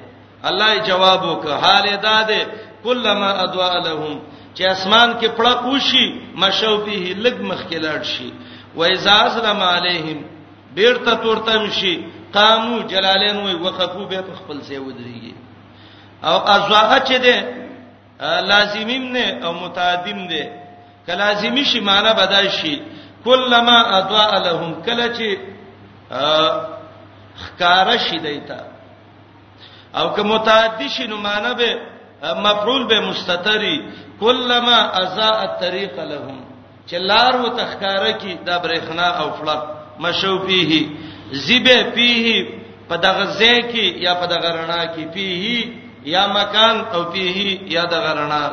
[0.50, 2.40] الله جواب وکړه حال دا ده
[2.84, 4.22] کلمہ ادوا لهم
[4.56, 8.30] چې اسمان کې پړه کوشي مشو به لګ مخکلات شي
[8.76, 10.24] و اذا اسلم علیهم
[10.76, 12.00] بیرته تورتم شي
[12.34, 15.36] قامو جلالین وی وقفو به خپل سی ودریږي
[16.26, 17.38] او ازواغه چې ده
[18.42, 20.48] لازمیم نه او متعدیم ده
[21.08, 22.76] کلازمی شي معنی بدای شي
[23.26, 25.38] کلمہ ادوا لهم کله چې
[27.36, 28.60] خکار شي دیتا
[29.96, 31.78] او که متعدی شي نو معنی به
[32.24, 33.84] مفعول به مستتری
[34.20, 36.38] کلما ازا الطريق لهم
[36.88, 39.64] چلار و تخکاره کی د برېخنا او فلق
[40.00, 40.90] مشو پیه
[41.32, 42.48] زیبه پیه
[42.90, 45.70] په دغه ځای کې یا په دغه رڼا کې پیه
[46.06, 48.52] یا مکان او پیه یا دغه رڼا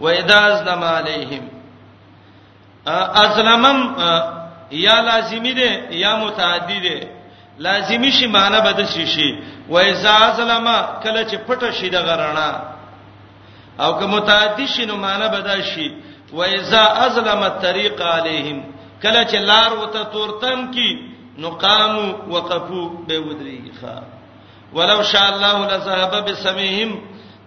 [0.00, 1.48] و اذا ظلم علیهم
[3.14, 3.94] ازلمم
[4.70, 7.08] یا لازمی ده یا متعدی ده
[7.58, 9.28] لازمی شی معنی بد شي شي
[9.68, 12.50] و اذا ظلما کله چې پټه شي د غرنا
[13.80, 15.92] او که متعدی شي نو معنی بد شي
[16.32, 18.64] و اذا ازلم الطريق عليهم
[19.02, 24.02] کله چې لار وته تورتم کی نو قامو وقفو به ودریږي ښا
[24.74, 27.00] ولو شاء الله لذهب بسمهم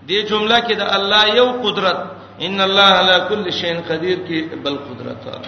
[0.07, 1.99] دې جمله کې د الله یو قدرت
[2.41, 5.45] ان الله على كل شيء قدير کې بل قدرت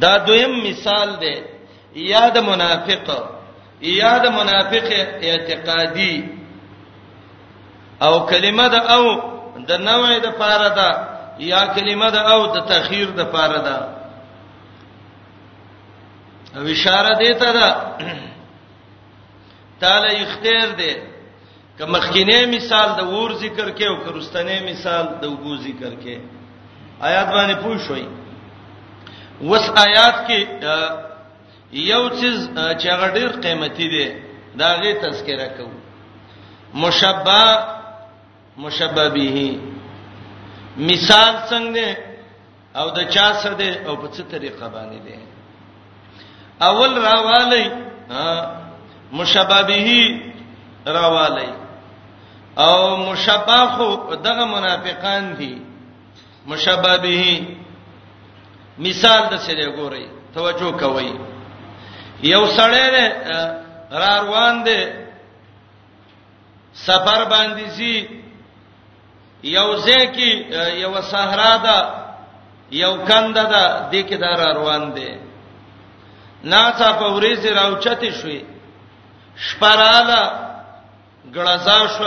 [0.00, 1.44] دا دویم مثال دی
[1.94, 3.24] یاد منافق
[3.80, 4.88] یاد منافق
[5.22, 6.24] اعتقادي
[8.02, 9.04] او کلمه د او
[9.66, 10.88] د نوې د پاره ده
[11.38, 13.76] یا کلمه د او د تاخير د پاره ده
[16.56, 17.68] او اشاره دی ته ده
[19.80, 20.92] تعالی اختیار دی
[21.78, 26.16] که مخکینه مثال د ور ذکر کې او کرستنه مثال د وګو ذکر کې
[27.02, 28.08] آیات باندې پوښوي
[29.40, 30.40] وس آیات کې
[31.72, 32.38] یو چیز
[32.78, 34.06] چې هغه ډیر قیمتي دی
[34.60, 35.72] دا غي تذکرہ کوم
[36.82, 37.42] مشبہ
[38.64, 39.38] مشبہ به
[40.88, 41.96] مثال څنګه
[42.78, 45.18] او د چا سره دی او په څه طریقه باندې دی
[46.68, 47.64] اول راوالی
[49.20, 50.20] مشبہ به
[50.98, 51.48] راوالی
[52.66, 55.54] او مشبہ خو دغه منافقان دي
[56.46, 57.57] مشبہ به
[58.78, 61.10] مثال د سره ګوري توجه کوي
[62.34, 62.86] یو سړی
[64.00, 64.80] را روان دی
[66.86, 67.94] سفر باندې سي
[69.58, 70.26] یو ځکه
[70.84, 71.78] یو صحرا ده
[72.82, 75.10] یو کند ده د کې دا را روان دی
[76.50, 78.40] ناڅه په ورځ راوچته شوې
[79.46, 80.20] شپراله
[81.34, 82.04] غړزا شو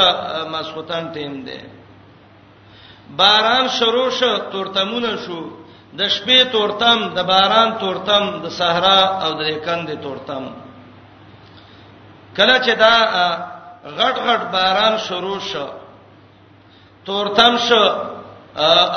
[0.52, 1.60] مسخوتان ټیم دی
[3.18, 5.42] باران شروع شو تورتمونه شو
[5.98, 10.44] د شپې تورتم د باران تورتم د صحرا او د کندې تورتم
[12.38, 12.96] کله چې دا
[14.00, 15.68] غټ غټ باران شروع شو
[17.06, 17.84] تورتم شو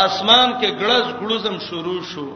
[0.07, 2.29] اسمان کې ګړز ګړزم شروع شو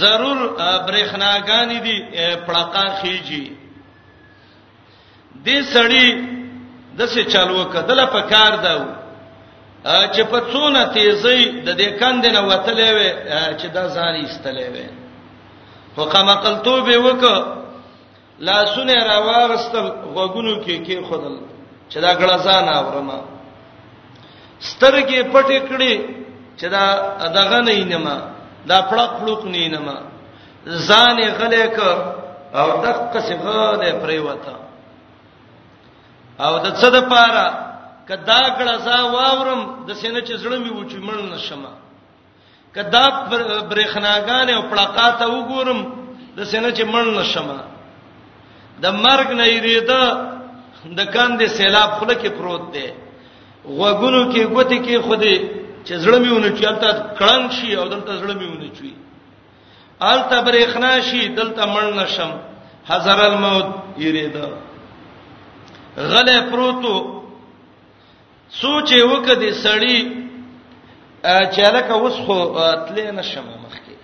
[0.00, 0.38] ضرور
[0.86, 1.96] برېخناګانې دي
[2.46, 3.44] پړقان خيږي
[5.46, 6.06] دې سړی
[6.98, 9.03] د څه چالو کدل په کار داو
[9.84, 13.08] چې په څونه تیزی د دې کند نه وتلې وې
[13.60, 14.86] چې دا ځان ایستلې وې
[15.96, 17.22] حکم قلتو به وک
[18.40, 21.34] لا سنې راوغستل وګونو کې کې خدل
[21.92, 23.20] چې دا غلزان اورما
[24.68, 25.94] سترګې پټې کړې
[26.58, 26.84] چې دا
[27.36, 28.16] دغه نه نیمه
[28.66, 29.96] دا پړق پړق نه نیمه
[30.88, 31.78] ځان غلې ک
[32.60, 34.54] او دغه څه غلې پریوته
[36.40, 37.63] او د څه د پاره
[38.08, 41.62] کدا کړه واورم د سینې چې زړه مې وچی مړ نشم
[42.74, 43.04] کدا
[43.70, 45.80] برېخناګان او پړقات وګورم
[46.36, 47.48] د سینې چې مړ نشم
[48.82, 50.02] د مرګ نه یریدا
[50.98, 52.86] د کاندې سیلاب خله کې پروت دی
[53.80, 55.36] وګونو کې ګوتې کې خودي
[55.86, 56.88] چې زړه مې ونه چالتہ
[57.18, 58.92] کړنګ شي او دلته زړه مې ونه چوي
[60.00, 62.30] آلته برېخنا شي دلته مړ نشم
[62.88, 63.68] هزار الموت
[64.06, 64.46] یریدا
[65.96, 67.23] غلې پروتو
[68.60, 69.98] سوچ وکړه دې سړی
[71.56, 72.36] چالکه اوس خو
[72.86, 73.96] تلې نشم مخکې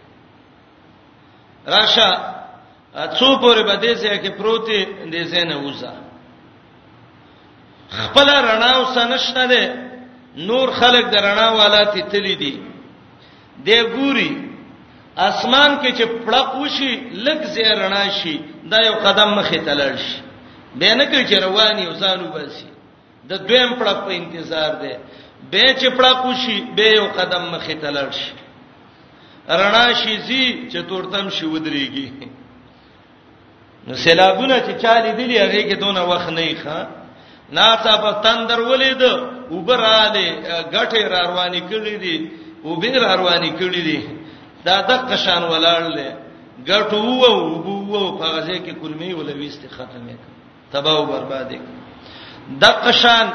[1.75, 2.09] راشه
[3.19, 5.93] څو پورې بده سي کې پروتي دې زنه وزه
[8.05, 9.63] خپل رڼا وسنشته ده
[10.51, 12.63] نور خلق د رڼا والاتې تلې دي
[13.67, 14.33] دی ګوري
[15.29, 16.93] اسمان کې چې پړق وشي
[17.27, 18.37] لګ زی رڼا شي
[18.73, 20.21] دا یو قدم مخې ته لړ شي
[20.75, 22.70] به نه کوي چې رواني وزانو بسي
[23.31, 24.93] د دویم پړق په انتظار دی
[25.51, 28.31] به چې پړق وشي به یو قدم مخې ته لاړ شي
[29.61, 32.09] رڼا شي زی چې تورتم شي ودرېږي
[33.87, 36.79] نو سیلابونه چې چالي دي هغه کې دونه وخت نه ښه
[37.59, 39.03] ناڅه په تندر ولید
[39.51, 40.27] وبراله
[40.73, 42.17] غټه را روانې کړې دي
[42.69, 44.01] وبیر روانې کړې دي
[44.65, 46.09] دا د قشان ولاړلې
[46.69, 50.17] غټو وو وبو وو په هغه کې کلمې ولويست ختمه
[50.73, 51.90] تباہ او بربادې کړ
[52.59, 53.27] د قشان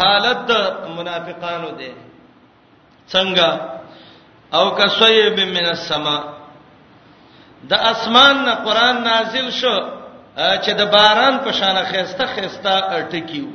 [0.00, 0.52] حالت د
[0.96, 1.92] منافقانو ده
[3.12, 3.50] څنګه
[4.56, 6.18] او کسویب من السما
[7.70, 9.76] د اسمان نه قران نازل شو
[10.64, 13.48] چې د باران په شان خيسته خيسته ټکیو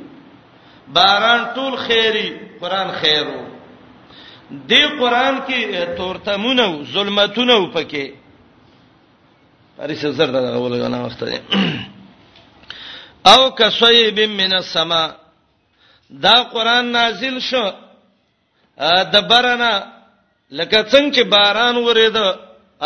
[0.96, 2.28] باران ټول خیری
[2.60, 3.40] قران خیرو
[4.68, 5.60] دی قران کې
[5.96, 8.04] تورتمونه ظلمتونه پکې
[9.76, 11.38] پرې څه زړه دا ولګا نه وخت دی
[13.34, 15.04] او کصیب من السما
[16.24, 17.66] دا قران نازل شو
[19.14, 19.74] د برنا
[20.58, 22.26] لکه څنګه چې باران ورېده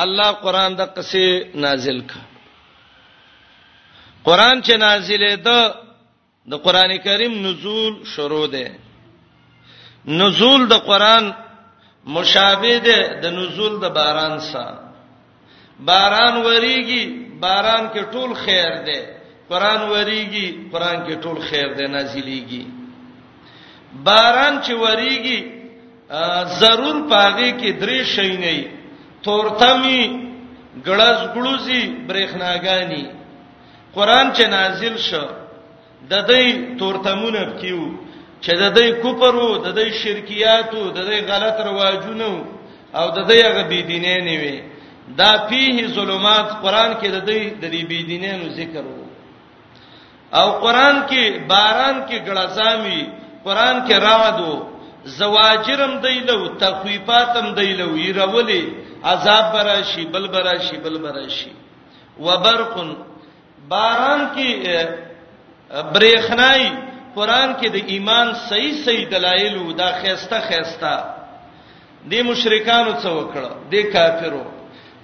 [0.03, 1.27] الله قران د قصې
[1.65, 2.13] نازل ک
[4.27, 5.61] قران چې نازلې ده
[6.51, 8.67] د قران کریم نزول شروع ده
[10.21, 11.25] نزول د قران
[12.17, 14.79] مشابه ده د نزول د باران سره
[15.89, 17.03] باران وریږي
[17.43, 19.01] باران کې ټول خیر ده
[19.49, 22.63] قران وریږي قران کې ټول خیر دی نازلېږي
[24.07, 25.39] باران چې وریږي
[26.61, 28.55] ضرور پاږي کې درې شي نه
[29.27, 30.03] تورتمي
[30.87, 33.05] ګړز ګړوزي برېخناګانی
[33.95, 35.27] قران چې نازل شو
[36.11, 36.45] د دې
[36.79, 37.85] تورتمونه کیو
[38.45, 42.33] چې د دې کوپر وو د دې شرکیات وو د دې غلط رواجونو
[42.99, 44.57] او د دې هغه بيدینې نه وي
[45.19, 49.02] دا فيه ظلمات قران کې د دې د دې بيدینې نو ذکر وو
[50.41, 53.03] او قران کې باران کې غلزامي
[53.45, 54.53] قران کې راودو
[55.17, 58.63] زواجرم دیلو تخویفاتم دیلو يرولې
[59.13, 61.51] عذاب براشي بل براشي بل براشي
[62.27, 62.75] وبرق
[63.69, 64.89] باران کې
[65.93, 66.71] برېخنای
[67.15, 71.05] قران کې د ایمان صحیح صحیح دلایل او دا خيسته خيسته
[72.11, 74.45] د مشرکانو څو کړه د کافرو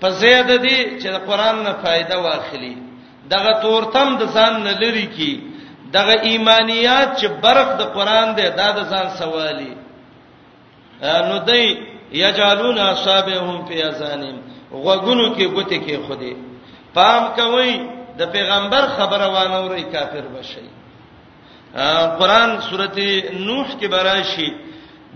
[0.00, 2.74] په زیاده دي چې د قران نه فائدہ واخلي
[3.34, 5.32] دغه تورتم د ځان نه لري کی
[5.96, 9.72] دغه ایمانیات چې برق د قران دی دا د ځان سوالي
[11.28, 11.64] نو دای
[12.24, 14.38] یجالون اصابهم فی اذانهم
[14.86, 16.34] وغونو کې ګوتې کې خودي
[16.94, 17.72] پام کوي
[18.18, 20.66] د پیغمبر خبره وانه ورې کافر بشي
[22.20, 23.06] قران سورته
[23.46, 24.48] نوح کې براشي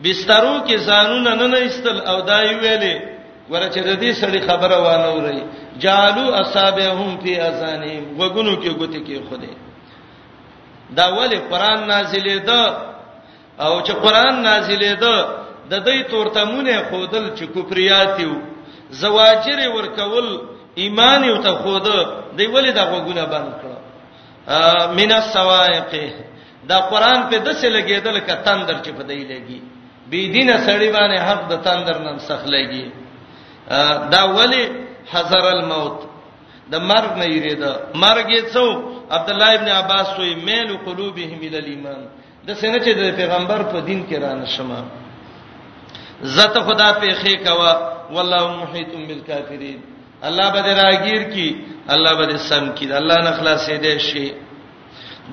[0.05, 2.97] بسترو کې ځانونه نه نه استل او دای ویلې
[3.51, 5.41] ورته د دې سړي خبره وانه ورې
[5.81, 9.51] جالو اصابهم فی اذانهم وګونو کې ګوتې کې خوده
[10.97, 12.63] دا ولی قران نازلې ده
[13.61, 15.29] او چې قران نازلې ده
[15.71, 18.35] د دې تورتمونه خودل چې کوپریاتیو
[18.91, 20.41] زواجر ورکول
[20.77, 21.97] ایمان یو ته خوده
[22.37, 23.77] دی ولی دا وګونه باندې کړ
[24.99, 25.93] من السوائق
[26.69, 29.61] دا قران په دسه لګیدل ک تندر چې په دی لګي
[30.11, 32.91] بی دینه سړی باندې حق د تندر نن سخ لګي
[34.13, 35.99] دا ولی حذر الموت
[36.73, 37.73] د مرګ نه یریدا
[38.05, 38.67] مرګ یې څو
[39.17, 42.01] عبد الله ابن عباس وی میل قلوبهم ال ایمان
[42.47, 44.71] د سینه چې د پیغمبر په دین کې را نشم
[46.35, 47.73] زته خدا په خې کوا
[48.15, 49.81] والله محیتم بالکافرین
[50.29, 51.49] الله به راګیر کی
[51.95, 54.29] الله به سم کی الله نه خلاصې دې شي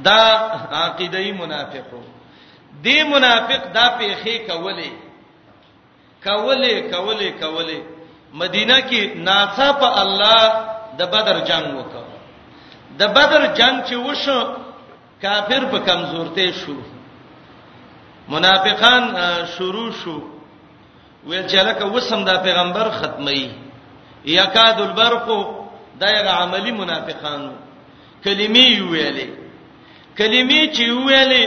[0.07, 0.21] دا
[0.85, 2.01] عقیدای منافقو
[2.83, 4.89] دی منافق دا په خې کولې
[6.23, 7.79] کولې کولې کولې
[8.33, 10.43] مدینه کې ناڅاپه الله
[10.97, 12.03] د بدر جنگ وکړ
[12.99, 14.39] د بدر جنگ چې وشو
[15.21, 16.77] کافر په کمزورته شو
[18.27, 19.03] منافقان
[19.57, 20.19] شروع شو
[21.27, 23.51] ویل چې لکه وسم دا پیغمبر ختمي
[24.25, 25.27] یکاد البرق
[25.99, 27.51] دایره عملی منافقان
[28.23, 29.27] کلمې ویلې
[30.17, 31.45] کلمې چې ویلې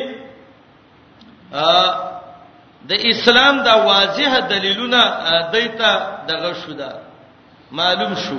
[1.53, 2.12] ا
[2.91, 5.03] د اسلام دا واضح دلیلونه
[5.55, 5.91] دایته
[6.29, 6.91] دغه شو دا
[7.79, 8.39] معلوم شو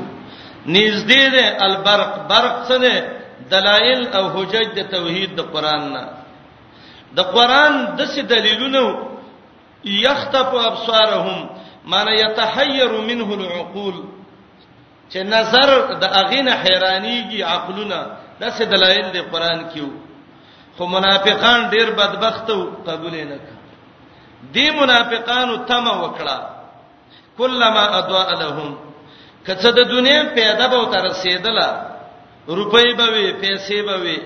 [0.77, 2.95] نږدې ده البرق برق څه ده
[3.53, 6.03] دلایل او حجج د توحید د قران نه
[7.17, 8.83] د قران د څه دلیلونه
[10.05, 11.39] یختف ابصارهم
[11.91, 13.95] معنی یتحیر منه العقول
[15.11, 15.69] چې نظر
[16.01, 17.99] د اغینه حیرانیږي عقلونه
[18.41, 19.89] د څه دلایل د قران کیو
[20.77, 23.52] خو منافقان ډیر بدبخت او قبول نه کړ
[24.53, 26.37] دی منافقانو تمه وکړه
[27.37, 28.69] کلمہ ادوا لهم
[29.47, 31.67] کڅه د دنیا پیدا به تر رسیدله
[32.59, 34.17] روپۍ به وي پیسې به وي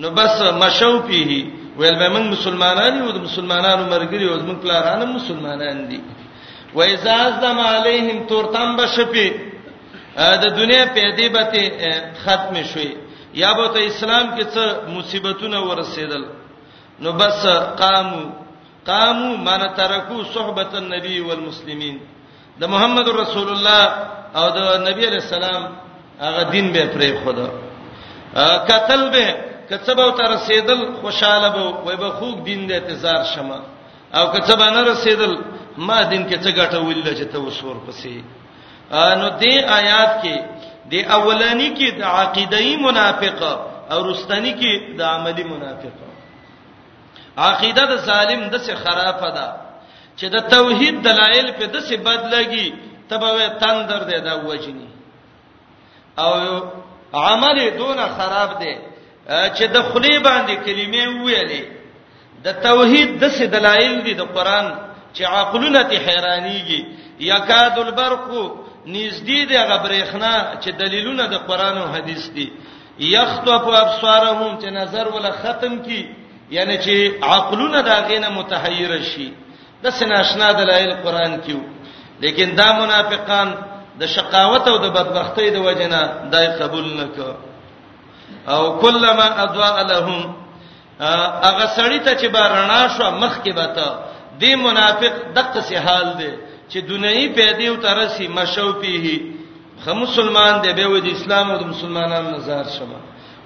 [0.00, 1.30] نو بس مشو پیه
[1.78, 6.00] ویل به موږ مسلمانان یو د مسلمانانو مرګري او موږ پلارانه مسلمانان دي
[6.74, 9.28] و اعزاز دم علیهم تورتم بشپی
[10.42, 11.44] د دنیا پیدې به
[12.24, 12.92] ختم شوي
[13.42, 14.64] یا به ته اسلام کې څه
[14.94, 16.22] مصیبتونه ورسېدل
[17.02, 17.46] نو بس
[17.80, 18.22] قامو
[18.88, 21.96] قاموا من ترکو صحبت النبي والمسلمين
[22.60, 23.82] د محمد رسول الله
[24.38, 24.58] او د
[24.88, 25.62] نبی علی السلام
[26.24, 27.46] هغه دین به پرې خدا
[28.70, 29.26] قتل به
[29.70, 33.58] کڅبو تر رسیدل خوشاله به وای به خوګ دین د انتظار شمه
[34.16, 35.32] او کڅبه نه رسیدل
[35.86, 38.14] ما دین کې څه ګټه ویل چې ته وسور پسې
[39.20, 40.36] نو دې آیات کې
[40.92, 43.40] د اولانی کې د عقیدای منافق
[43.92, 45.94] او رستنی کې د عملی منافق
[47.44, 49.46] عقیده د ظالم د څه خرابه ده
[50.18, 52.66] چې د توحید دلایل په د څه بدلږي
[53.10, 53.30] تبه
[53.62, 54.88] تندر دی دا وجني
[56.24, 56.30] او
[57.28, 58.74] عمل دون خراب دی
[59.56, 61.64] چې د خلی باندې کلمې ویلې
[62.44, 64.66] د توحید د څه دلایل دي د قران
[65.14, 66.80] چې عقلونه ته حیرانيږي
[67.30, 68.26] یکاد البرق
[68.94, 72.48] نږدې دی غبرېخنا چې دلیلونه د قران او حدیث دي
[72.98, 76.00] یخطف ابصارهم چې نظر ولا ختم کی
[76.50, 79.28] یعنی چې عقلونه دا غینه متحیر شي
[79.82, 81.60] د سناشنا دلایل قران کیو
[82.20, 83.48] لیکن دا منافقان
[84.00, 86.00] د شقاوت او د بدبختی د وجنه
[86.32, 87.34] دای قبول نکړه
[88.54, 90.32] او کلمہ اضاء لهم
[91.48, 93.90] اغه سړی ته چې بارنا شو مخ کې بتا
[94.40, 96.30] دی منافق دغه سي حال دی
[96.72, 99.22] چې دنیوي پیدا او ترسي مشو پیه
[99.84, 103.00] خو مسلمان دی به و د اسلام او د مسلمانانو نظر شمه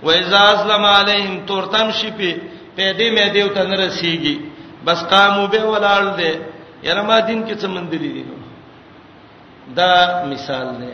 [0.07, 2.35] و اذا اسلم علیهم تورتم شپی
[2.77, 4.37] پیدې مې دیو ته نه رسیږي
[4.85, 6.33] بس قامو به ولال دې
[6.89, 8.25] یره ما دین کې څه مندري دي
[9.79, 9.93] دا
[10.33, 10.93] مثال دی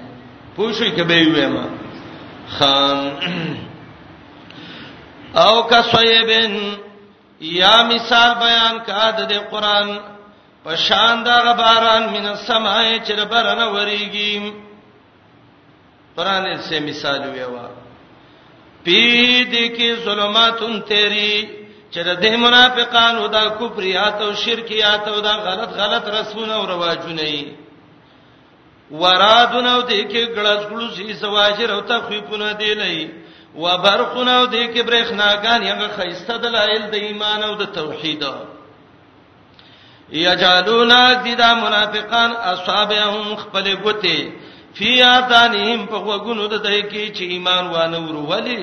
[0.56, 1.64] پوښی کې به وې ما
[2.48, 3.14] خام
[5.44, 6.54] او کا سویبن
[7.60, 9.88] یا مثال بیان کا د قران
[10.64, 14.52] په شان دا غباران من السماء چې برنه وریږي
[16.16, 17.66] قران یې سه مثال ویوا
[18.84, 19.00] پی
[19.52, 21.59] دې کې ظلماتون تیری
[21.94, 27.22] چې د دې منافقانو دا کفریات او شرکیات او دا غلط غلط رسمونه او رواجونه
[27.36, 27.44] یې
[29.02, 33.08] ورادونه او دې کې ګړز ګړز یې سواجر او تخفیفونه دی لای
[33.62, 38.24] و برقونه او دې کې برېښناګان یې خیسته دلایل د ایمان او د توحید
[40.26, 44.18] یجادونا ذیدا منافقان اصحابهم خپل ګوتې
[44.74, 48.62] فی اذانهم په وګونو د دې کې چې ایمان وانه ورولې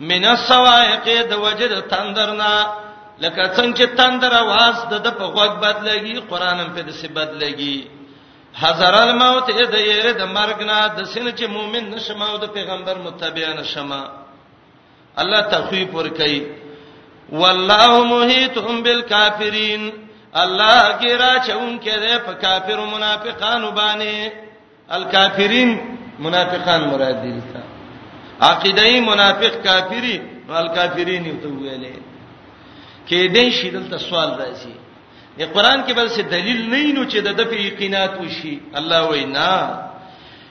[0.00, 2.52] من السوائق د وجد تندرنا
[3.22, 4.74] لکه څنګه چې تندر आवाज
[5.04, 7.78] د په غوږ بدلږي قران هم په دې سي بدلږي
[8.60, 12.96] حذر الموت دې یې د مرګ نه د سینه چې مؤمن نشم او د پیغمبر
[13.06, 13.90] متبع نشم
[15.20, 16.40] الله تخویف ور کوي
[17.40, 19.82] والله محیتهم بالکافرین
[20.42, 24.32] الله کې را چون کې ده په کافر او منافقانو باندې
[24.96, 25.70] الکافرین
[26.24, 27.67] منافقان مراد دي لته
[28.40, 31.94] عقیدای منافق کافری وال کافرین ته ویلې
[33.08, 34.74] کې دې شی دلته سوال راځي
[35.38, 39.54] په قران کې بل څه دلیل نه نو چې د د یقینات وشي الله وینا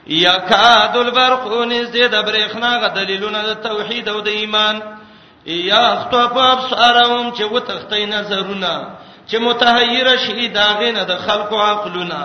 [0.06, 4.80] یکاد البرق نزد برېخنا غ دلیلونه د توحید او د ایمان
[5.46, 8.86] یا خطف ابصارهم چې وتختې نظرونه
[9.28, 12.20] چې متحیر شهیداغه نه د خلقو عقلونه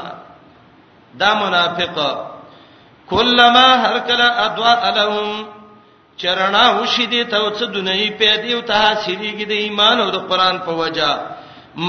[1.20, 2.32] دا منافقه
[3.11, 5.45] کلمہ هر کله ادوا لهم
[6.23, 10.55] چرنا وشدي ته وڅ دنیي په دې او ته حاصلېږي د ایمان او د قران
[10.67, 11.11] په وجا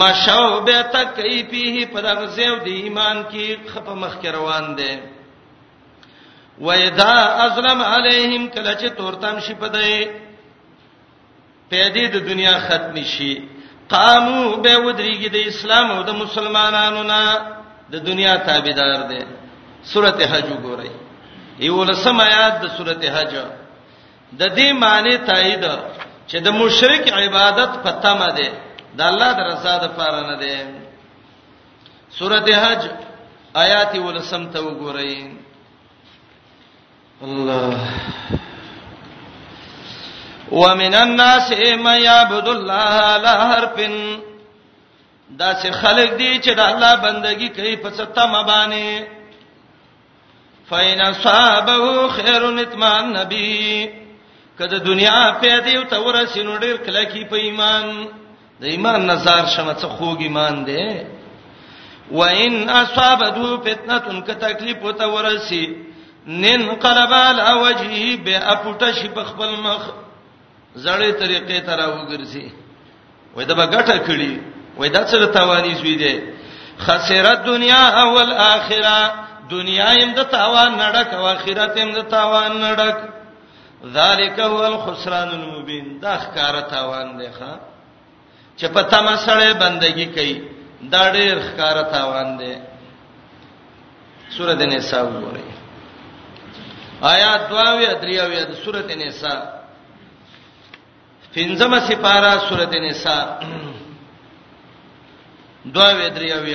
[0.00, 4.64] مشاو به تک ای پیه په دغه زیو د ایمان کې خپ مخ کې روان
[4.78, 4.92] دي
[6.58, 10.08] وَإِذَا أَظْلَمَ عَلَيْهِمْ کله چې تورتم شي په دې
[11.70, 13.32] په دې د دنیا ختم شي
[13.88, 17.22] قامو به ودریږي د اسلام او د مسلمانانو نه
[17.92, 19.22] د دنیا تابعدار دي
[19.92, 20.88] سورته حج وګورئ
[21.68, 23.32] یو لسم آیات د سورته حج
[24.40, 25.64] د دې معنی تایید
[26.28, 28.48] چې د مشرک عبادت پته ما ده
[28.98, 30.56] د الله د رضا د پاره نه ده
[32.18, 32.82] سورته حج
[33.64, 35.14] آیات ولسم ته وګورئ
[37.24, 37.82] الله
[40.50, 41.48] ومن الناس
[41.86, 43.76] من يعبد الله على حرف
[45.40, 48.88] دا څه خلق دي چې د الله بندگی کوي په ستمه باندې
[50.68, 53.86] فین اصحابو خیر اتمان نبی
[54.58, 57.88] کله دنیا پیدا او تور سينو ډیر کله کی په ایمان
[58.60, 60.82] د ایمان نظر شمه څه خوګ ایمان دی
[62.10, 65.64] وان اصابته فتنه ک تکلیف او تورسی
[66.26, 69.82] نن قربال اوجه به اپټه شي په خپل مخ
[70.74, 72.52] زړې طریقې ترا وګرځي
[73.36, 74.40] وای دا بغټه کړي
[74.80, 76.32] وای دا څه توانی شوې دي
[76.86, 82.98] خسرت دنیا او الاخره دنیا يم د تاوان نډک او اخرت يم د تاوان نډک
[83.96, 87.52] ذالک هو الخسران المبین دا ښکار تاوان دی ښا
[88.58, 90.36] چې په تما سره بندگی کوي
[90.92, 92.52] دا ډېر ښکار تاوان دی
[94.36, 95.46] سورۃ النساء وګورئ
[97.14, 99.38] آیات 22 دریاوی د سورۃ النساء
[101.34, 103.22] پنځمه سپارہ سورۃ النساء
[105.64, 106.54] 22 دریاوی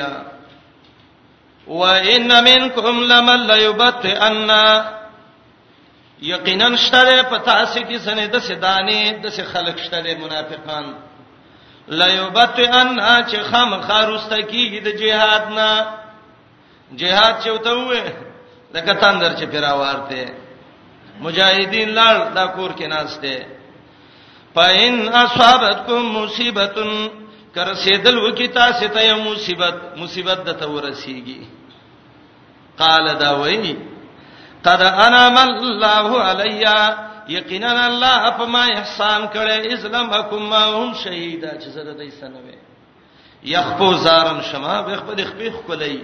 [1.70, 4.52] وان منکم لمن لا یبتئن
[6.22, 10.90] یقینا شره په تاسو کې سنه د سدانه د سه خلق شره منافقان
[12.00, 15.86] لا یبتئن چې خام خاروسته کیږي د جهاد نه
[17.04, 18.04] جهاد چوته وې
[18.74, 20.34] لکه تاندر چې پیراوارته
[21.28, 23.46] مجاهدین لړ دا کور کې ناشته
[24.58, 27.08] پاین اصحابتکم مصیبتن
[27.56, 31.40] کر سیدل وکي تاسو ته مصیبت مصیبت د تورسیږي
[32.80, 33.78] قال دا وایي
[34.64, 41.50] قد انعم الله علیا یقینا الله په ما احسان کړي اسلام حکم ما هم شهیدا
[41.50, 42.58] چې زړه دې سنوي
[43.54, 45.98] یخفو زارن شما به خپل خپل خپلې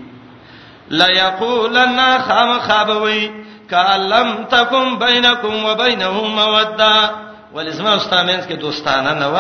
[0.91, 3.29] لا یقولن خام خابوي
[3.73, 6.95] کالم تکم بینکم وبینهم موده
[7.55, 9.37] ولزما استامنس کې دوستانه نه و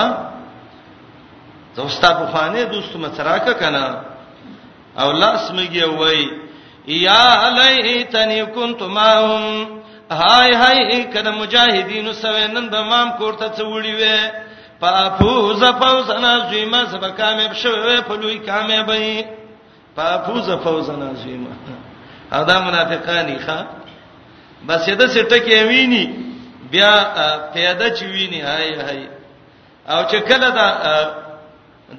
[1.76, 3.84] دوستا په خانه دوست متراکه کنه
[4.98, 6.30] او لاس میږي وای
[6.86, 9.66] یا لیتنی کنت ماهم
[10.10, 14.20] هاي هاي کله مجاهدین سوینن به مام کوړه څه وړي وې
[14.80, 19.24] پافوز فوزنا زیمه سبا کامیاب شوه په لوی کامیابی
[19.96, 21.54] پافوز فوزنا زیمه
[22.32, 23.79] ادا منافقانی ښا
[24.68, 26.04] بس یده سټکه ویني
[26.72, 26.92] بیا
[27.54, 29.08] پیدا چ ویني هاي هاي
[29.88, 30.68] او چې کله دا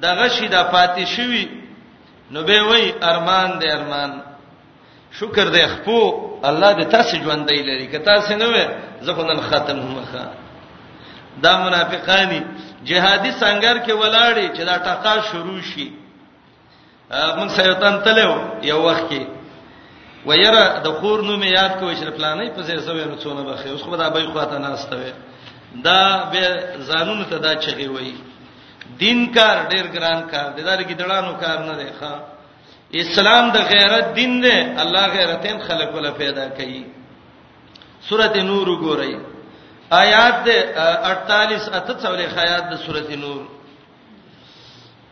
[0.02, 1.46] د غشي د پاتې شوی
[2.30, 4.10] نو به وای ارمان دې ارمان
[5.18, 5.98] شکر دې خپو
[6.50, 8.64] الله دې تاسو ژوند دی لري که تاسو نه وې
[9.00, 10.24] زه خو نن ختم مخه
[11.42, 12.40] دا منافقانی
[12.84, 15.92] جهادي سنگر کې ولاړې چې دا ټاقا شروع شي
[17.36, 19.26] موږ سيوتان تلو یو وخت کې
[20.28, 23.82] ويره د خور نوم یاد کوی چې پلانې په ځای زوی نو څونه بخې اوس
[23.82, 25.12] خو به دا به خواته ناستوي
[25.86, 26.02] دا
[26.32, 26.44] به
[26.90, 28.14] قانون ته دا چغي وای
[29.02, 32.12] دین کار ډیر ګران کار دی دا لګی دړانو کار نه دی ښا
[33.02, 34.52] اسلام د غیرت دین دی
[34.82, 36.84] الله غیرتین خلق ولا پیدا کړي
[38.08, 39.12] سورته نور وګورئ
[40.02, 43.42] آیات 48 اته څولې خیات د سورته نور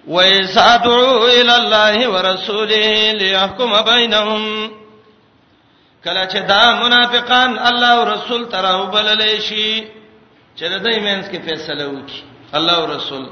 [0.07, 4.43] وَإِذَا دُعُوا إِلَى اللَّهِ وَرَسُولِهِ لِيَحْكُمَ بَيْنَهُمْ
[6.05, 9.83] کله چې دا منافقان الله او رسول تراو بللې شي
[10.55, 13.29] چې د دې مینس کې فیصله وکړي الله او رسول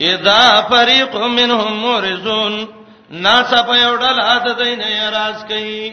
[0.00, 2.56] اذا فريق منهم مورزون
[3.28, 5.92] ناس په یو ډول عادت نه راز کوي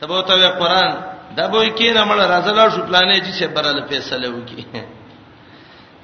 [0.00, 0.98] تبو ته قرآن
[1.36, 4.78] دا به کې نه مړ راځلا شو پلانې چې سبراله فیصله وکړي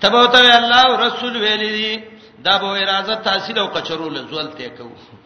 [0.01, 2.10] تبو ته الله او رسول ویلي دي
[2.45, 4.85] دا به اراده تحصیل او کچرو لزول ته کو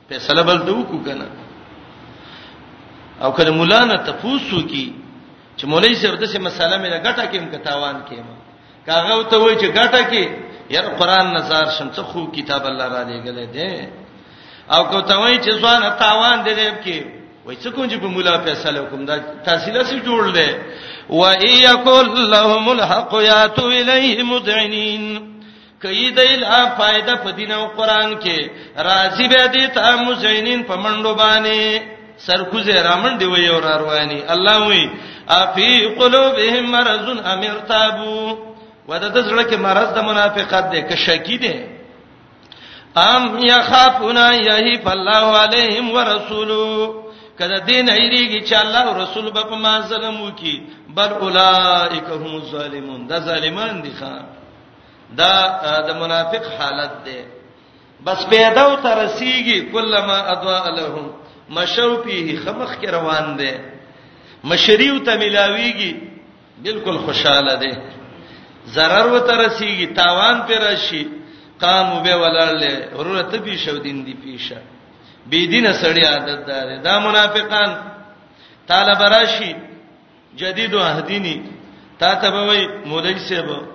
[0.08, 1.28] فیصله بل دو کو کنه
[3.22, 4.92] او کله مولانا تفوسو کی
[5.58, 8.26] چې مولای صاحب دغه مساله مې لګټه کېم کتاوان کېم
[8.86, 10.24] کاغه ته وای چې ګټه کې
[10.70, 13.88] یار قران نزار شمڅه خو کتاب الله را لېګلې ده
[14.76, 16.98] او کو ته وای چې ځوان تاوان دې کې
[17.46, 20.50] وای څه کوم چې په مولا فیصله کوم دا تحصیل سره جوړ لې
[21.10, 25.34] و ايکل لهم الحق یاتو الیه مذعنین
[25.84, 28.38] کید لا فائدہ په دین او قران کې
[28.88, 31.82] راضی به دي ته مزینین په منډو باندې
[32.26, 34.84] سرخوزه رامن دی وی اور رواني الله وی
[35.36, 35.70] افی
[36.00, 38.38] قلوبهم مرض ام ارتابو
[38.88, 41.54] ودا د زړه کې مرض د منافقت دی که شکی دی
[43.06, 44.18] ام یخافون
[44.48, 46.94] یہی فالله علیهم ورسولو
[47.38, 50.56] کله دین ایریږي چې الله او رسول به په ما ظلم وکي
[50.96, 54.24] بل اولائک هم الظالمون دا ظالمان دي خان
[55.20, 57.20] دا د منافق حالت ده
[58.04, 61.06] بس پیدا او ترسیږي کلمہ ادوا لهم
[61.56, 63.52] مشو فيه خمخ کی روان ده
[64.52, 66.10] مشریو ته ملاویږي
[66.64, 67.72] بالکل خوشاله ده
[68.74, 71.06] zarar و ترسیږي تاوان پر راشي
[71.60, 72.62] قام به ولرل
[72.96, 74.56] ورته به شو دین دی پیشه
[75.26, 77.76] بی دینه سړی عادت ده دا منافقان
[78.68, 79.54] طالب راشي
[80.36, 81.42] جدید و اهدینی
[81.98, 83.73] تا ته به وای مولوی سیبو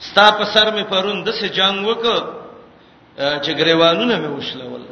[0.00, 2.04] ستا په سر مې پرون د څه جنگ وک
[3.42, 4.82] چې غریوانونه مې وښلول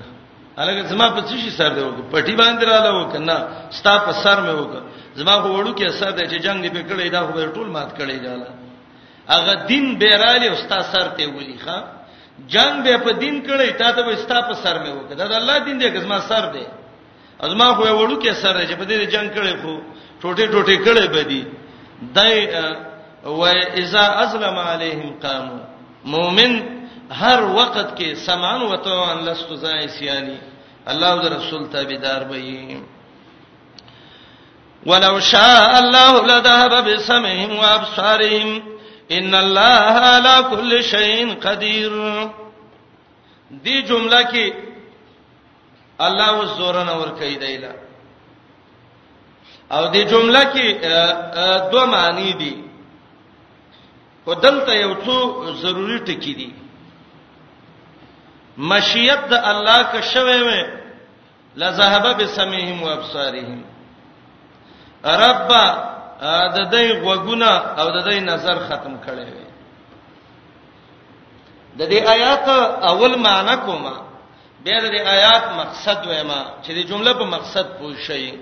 [0.62, 3.36] الګ زما په څه شي سر دی وک پټي باندې رااله وک نه
[3.78, 4.72] ستا په سر مې وک
[5.20, 8.16] زما خو وړو کې اثر دی چې جنگ دې پکړې دا خو ټول مات کړې
[8.24, 8.48] جاله
[9.36, 11.76] اغه دین بیراله او ستا سر ته ولي ښا
[12.54, 15.32] جنگ به په دین کړې تا ته به ستا په سر مې وک دا د
[15.40, 16.64] الله دین دی که زما سر دی
[17.46, 19.72] ازما خو وړو کې اثر دی چې په دې جنگ کړې خو
[20.22, 21.40] ټوټه ټوټه کړې به دي
[22.16, 22.36] دای
[23.24, 23.40] و
[23.82, 25.58] اذا ازلم عليهم قاموا
[26.04, 26.62] مؤمن
[27.10, 30.38] هر وخت کې سمان وته ان لستو زای سیانی
[30.88, 32.80] الله او رسول تابعدار وي
[34.86, 38.62] ولو شاء الله لذهب بسمعهم وابصارهم
[39.12, 41.90] ان الله على كل شيء قدير
[43.64, 44.52] دې جمله کې
[46.00, 47.72] الله وزورن اور کوي دیلا
[49.72, 50.66] او دې جمله کې
[51.72, 52.73] دوه معنی دي
[54.24, 55.16] خو دلته یو څو
[55.62, 56.48] ضروری ټکي دي
[58.68, 60.50] مشیت د الله کا شوه و
[61.62, 63.60] لذهب بسمعهم وابصارهم
[65.24, 65.50] رب
[66.56, 69.46] د دې وګونه او د دې نظر ختم کړي وي
[71.78, 72.48] د دې آیات
[72.90, 73.92] اول معنی کومه
[74.64, 78.32] بیا د آیات مقصد وېما چې د جمله په مقصد پوه شئ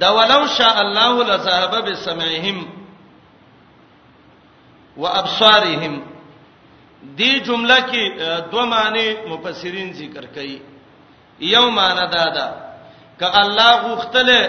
[0.00, 2.58] دا ولو شاء الله لذهب بسمعهم
[4.98, 5.94] وابصارهم
[7.18, 8.04] دې جمله کې
[8.52, 10.62] دوه معنی مفسرین ذکر کړي
[11.54, 12.46] یو معنی دا ده
[13.20, 14.40] ک الله غختله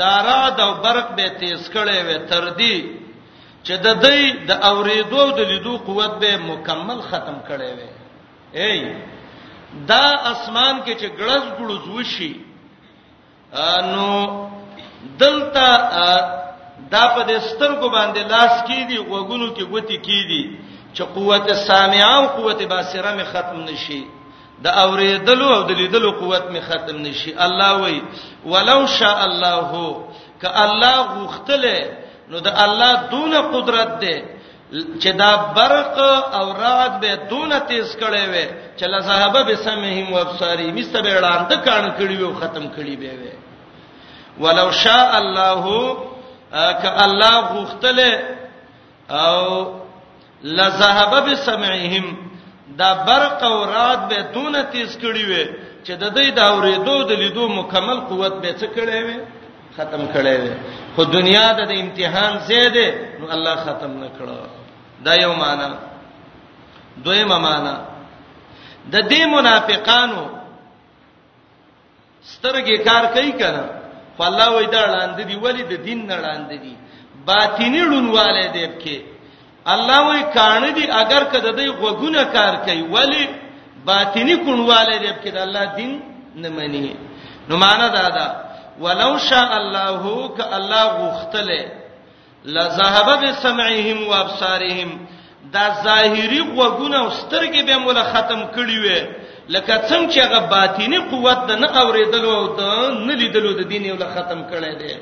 [0.00, 2.82] دارا د دا برق به تیز کړي و تر دې
[3.64, 7.86] چې د دې د اوریدو د لیدو قوت به مکمل ختم کړي و
[8.54, 8.94] ای
[9.88, 12.32] دا اسمان کې چې ګړز ګړز وشي
[13.92, 14.06] نو
[15.18, 15.68] دلته
[16.94, 20.42] دا په دې سترګو باندې لاس کیدی وګونو کې غوتی کیدی
[20.94, 24.02] چې قوت سامعه او قوت بصره می ختم نشي
[24.64, 28.02] د اوریدلو او د لیدلو قوت می ختم نشي الله وای
[28.52, 29.70] ولو شاء الله
[30.42, 31.78] ک الله غوختله
[32.30, 34.18] نو د الله دون قدرت ده
[35.02, 35.96] چې دا برق
[36.38, 38.46] او رعد به دون تیز کړي وي
[38.78, 43.32] چې لا صحابه به سمهم وبصاري مستبه وړاند کان کړي وي ختم کړي به وي
[44.40, 45.64] ولو شاء الله
[46.82, 48.10] ک الله غختله
[49.24, 49.38] او
[50.58, 52.06] لذهب بسمعهم
[52.80, 55.44] دا برق او رات به دون تیز کړي وي
[55.84, 59.18] چې د دې دا اورېدو د لیدو مکمل قوت به څه کړي وي
[59.76, 60.50] ختم کړي وي
[60.94, 62.86] خو دنیا د امتحان زیاده
[63.20, 64.38] نو الله ختم نه کړو
[65.06, 65.68] دا یو معنا
[67.04, 67.74] دویمه معنا
[68.92, 70.22] د دې منافقانو
[72.32, 73.64] سترګې کار کوي کنه
[74.16, 76.74] خو الله وې دا لاندې دی ولی د دین نه لاندې دی
[77.26, 78.96] باطینی لونواله دی کې
[79.74, 83.24] الله وې کانه دی اگر کده دی غوګونه کار کوي ولی
[83.86, 85.90] باطینی کونواله دی کې د الله دین
[86.42, 86.96] نه مني
[87.48, 88.26] نو معنا دا ده
[88.84, 90.02] ولو شاء الله
[90.36, 91.60] ک الله غختله
[92.44, 94.90] لذهب بسمعهم وابصارهم
[95.54, 98.98] دا ظاهری غوګونه او سترګې به مولا ختم کړی وي
[99.50, 102.60] لکه څنګه چې هغه باطینی قوت د نه اوریدلو او د
[103.06, 104.92] نه لیدلو د دین یو له ختم کړي دي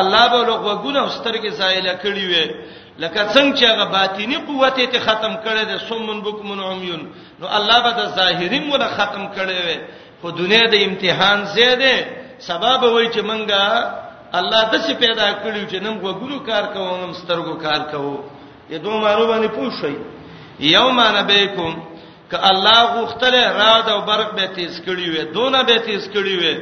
[0.00, 2.44] الله به له وګونو سترګې زایل کړي وي
[3.02, 7.02] لکه څنګه چې هغه باطینی قوت یې ختم کړي دي سمن بکمن عمیون
[7.40, 9.76] نو الله به د ظاهری مولا ختم کړي وي
[10.22, 11.94] خو دنیا د امتحان زیاده
[12.48, 13.62] سبب وای چې منګه
[14.38, 18.14] الله د څه پیدا کړیو چې نن وګونو کار کوو نن سترګو کار کوو
[18.74, 19.94] یدو مارو باندې پوښی
[20.74, 21.72] یوم نبیکم
[22.32, 26.52] ک الله غوښتل راد او برق به تیز کړی وي دونه به تیز کړی وي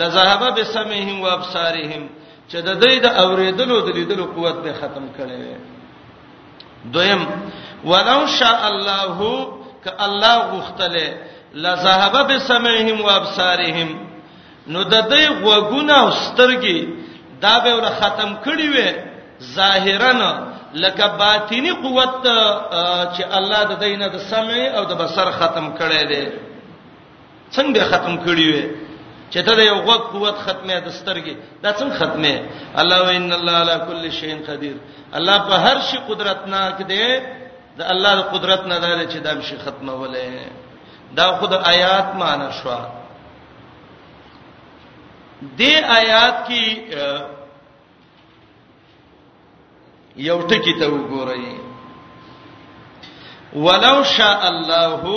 [0.00, 2.02] لذهب بسمعهم وابصارهم
[2.50, 5.56] چې د دوی د اوریدلو د لیدلو قوت به ختم کړي وي
[6.94, 7.22] دویم
[7.90, 9.16] ولو شاء الله
[9.84, 10.94] ک الله غوښتل
[11.64, 13.88] لذهب بسمعهم وابصارهم
[14.72, 16.78] نو د دوی غوګونه او سترګې
[17.44, 18.88] دا به ور ختم کړی وي
[19.58, 20.12] ظاهرا
[20.76, 22.16] لکه باطینی قوت
[23.16, 26.24] چې الله د دینه د سمع او د بصر ختم کړي دي
[27.56, 28.66] څنګه ختم کړي وي
[29.32, 32.34] چې ته د یو غوږ قوت ختمه د سترګې دا څنګه ختمه
[32.80, 34.76] الله ان الله علی کل شیء قدیر
[35.18, 37.04] الله په هر شي قدرتناک دی
[37.78, 40.26] د الله د قدرت نه دی چې دا شي ختمه ولې
[41.18, 42.76] دا خود آیات معنا شو
[45.58, 45.62] د
[46.00, 46.64] آیات کې
[50.24, 51.44] یو ټکی ته وګورئ
[53.64, 55.16] ولو شاء الله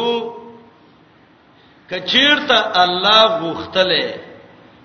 [1.92, 4.16] کچیرته الله غوښتله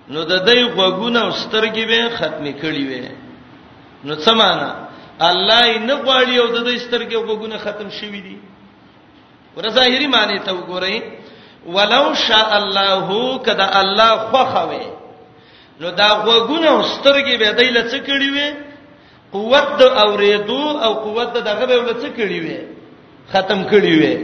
[0.09, 3.05] نو د دې غوګونه او سترګې به ختمې کړې وې
[4.07, 4.71] نو څه معنا
[5.29, 8.39] الله یې نه غواړي او د دې سترګې او غوګونه ختم شوي دي
[9.57, 10.97] ور ظاهري معنی ته وګورئ
[11.67, 14.87] ولو شاء الله کدا الله خوخه وې
[15.81, 18.49] نو دا غوګونه او سترګې به دې لڅ کړې وې
[19.37, 22.59] قوت د اوریدو او قوت د دغه به ولڅ کړی وي
[23.33, 24.15] ختم کړی وي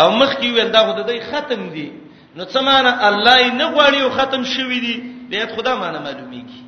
[0.00, 1.88] او مخ کې ویل دا خدای دی ختم دی
[2.36, 4.94] نو څه معنی الله یې نه غواړي او ختم شوی دی
[5.30, 6.60] دې خدا معنی معلومیږي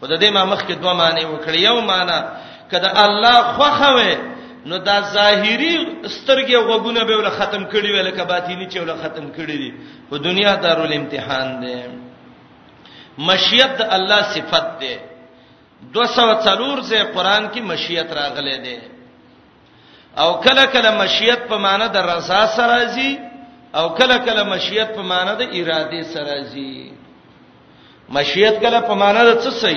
[0.00, 2.18] خدای دې ما مخ کې دوه معنی وکړي یو معنی
[2.72, 4.14] کله الله خوخه وي
[4.68, 5.74] نو دا ظاهری
[6.16, 9.70] سترګې وګونه به ول ختم کړي ویل ک باطینی چې ول ختم کړي دي
[10.10, 11.78] په دنیا دارو الامتحان ده
[13.28, 14.94] مشیت الله صفت ده
[15.96, 18.78] 204 سے قران کی مشیت راغلې ده
[20.22, 23.12] او کله کله مشیت په معنی د رضا سره راځي
[23.78, 26.72] او کله کله مشیت په معنی د اراده سره راځي
[28.16, 29.76] مشیت کله په معنی د څه سي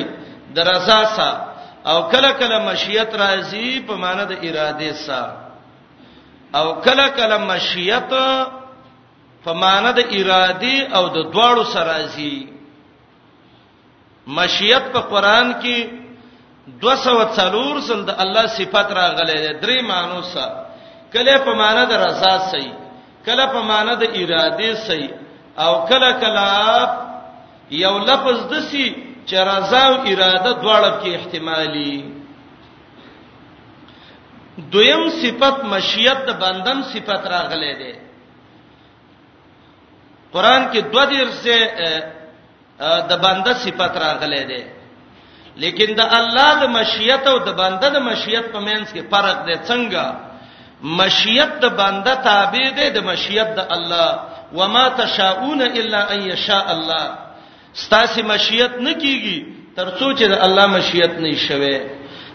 [0.55, 1.49] د رضا سره
[1.91, 5.37] او کله کله مشیت راځي په معنی د اراده سره
[6.59, 8.09] او کله کله مشیت
[9.43, 12.33] په معنی د اراده او د دواړو سره راځي
[14.27, 15.99] مشیت په قران کې
[16.81, 20.65] 240 سل د الله صفات راغلي درې معنی سره
[21.13, 22.73] کله په معنی د رضا صحیح
[23.25, 25.09] کله په معنی د اراده صحیح
[25.57, 28.89] او کله کله یو لفظ دسی
[29.27, 32.05] چې رضا او اراده دواړه کې احتمالي
[34.71, 37.95] دویم صفت مشیت د بندن صفت راغلي ده
[40.33, 41.57] قران کې دوه درسه
[43.09, 44.61] د بنده صفت راغلې ده
[45.63, 49.55] لیکن د الله د مشیت او د بنده د مشیت په منځ کې فرق دی
[49.69, 50.05] څنګه
[50.99, 54.09] مشیت د بنده تابع دی د مشیت د الله
[54.57, 57.05] وما تشاؤون الا ان يشاء الله
[57.83, 59.37] ستاسو مشیت نه کیږي
[59.75, 61.77] ترڅو چې د الله مشیت نه شوي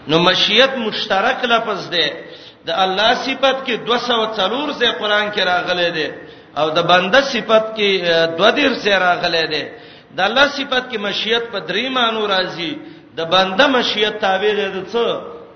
[0.09, 2.07] نو مشیت مشترک لفظ دی
[2.67, 6.07] د الله صفت کې 204 ځای قران کې راغلي دی
[6.59, 7.89] او د بنده صفت کې
[8.37, 9.63] 2 ډیر ځای راغلي دی
[10.15, 12.73] د الله صفت کې مشیت په درې مانو راځي
[13.17, 15.05] د بنده مشیت تابع دی د څه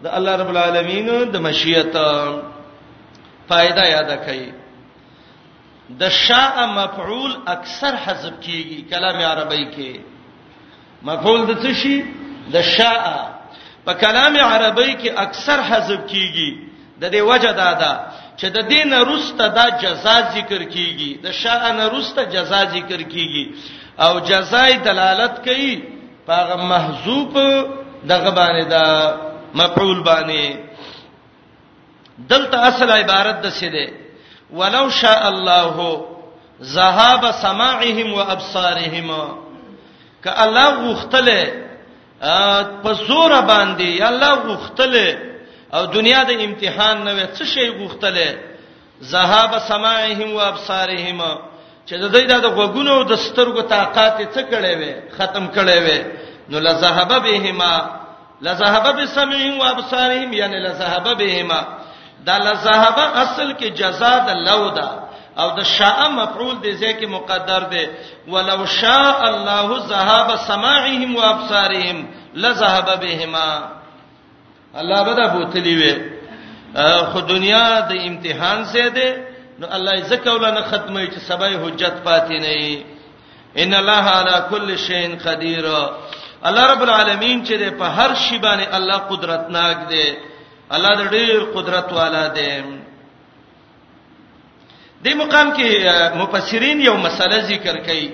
[0.03, 1.95] د الله رب العالمین د مشیت
[3.49, 4.43] فائدہ یاد کړئ
[6.01, 9.93] د شاء مفعول اکثر حذف کیږي کلام عربی کې
[11.07, 11.97] مفعول د څه شي
[12.53, 13.05] د شاء
[13.85, 16.49] په کلام عربی کې اکثر حذف کیږي
[17.01, 17.93] د دې وجه دا ده
[18.39, 23.45] چې د دین رسته دا جزاء ذکر کیږي د شاء نه رسته جزاء ذکر کیږي
[23.99, 25.83] او جزای دلالت کوي
[26.27, 27.33] پاغه محذوب
[28.09, 29.15] دغه باندې دا
[29.55, 30.55] مفعول باندې
[32.29, 33.91] دلته اصل عبارت د سیده
[34.53, 36.05] ولو شاء الله
[36.61, 39.07] ذهاب سماعهم وابصارهم
[40.23, 41.51] ک الله غختله
[42.83, 45.17] په زور باندې الله غختله
[45.73, 48.37] او دنیا د امتحان نه وڅ شي غختله
[49.03, 51.21] ذهاب سماعهم وابصارهم
[51.87, 55.99] چې د دوی د غوګونو د سترګو طاقت څه کړي وي ختم کړي وي
[56.51, 57.73] نو لذهب بهما
[58.47, 61.61] لذهب بسمعهم وابصارهم یعنی لذهب بهما
[62.27, 64.89] دا لذهب اصل کې جزاء د لو ده
[65.41, 67.85] او د شاء مفعول دې ځکه مقدر دی
[68.33, 71.97] ولو شاء الله ذهب سماعهم وابصارهم
[72.43, 73.47] لذهب بهما
[74.81, 75.93] الله بدا بوتلی وي
[77.11, 79.30] خو دنیا د امتحان سے ده
[79.61, 84.69] نو الله زکه ولنه ختمه چې سبا حجت پاتې نه وي ان الله علی کل
[84.83, 85.65] شیء قدیر
[86.43, 90.07] الله رب العالمین چې په هر شی باندې الله قدرتناک دی
[90.77, 92.47] الله د ډېر قدرت والا دی
[95.03, 98.09] د مقام کې مفسرین یو مسله ذکر کړي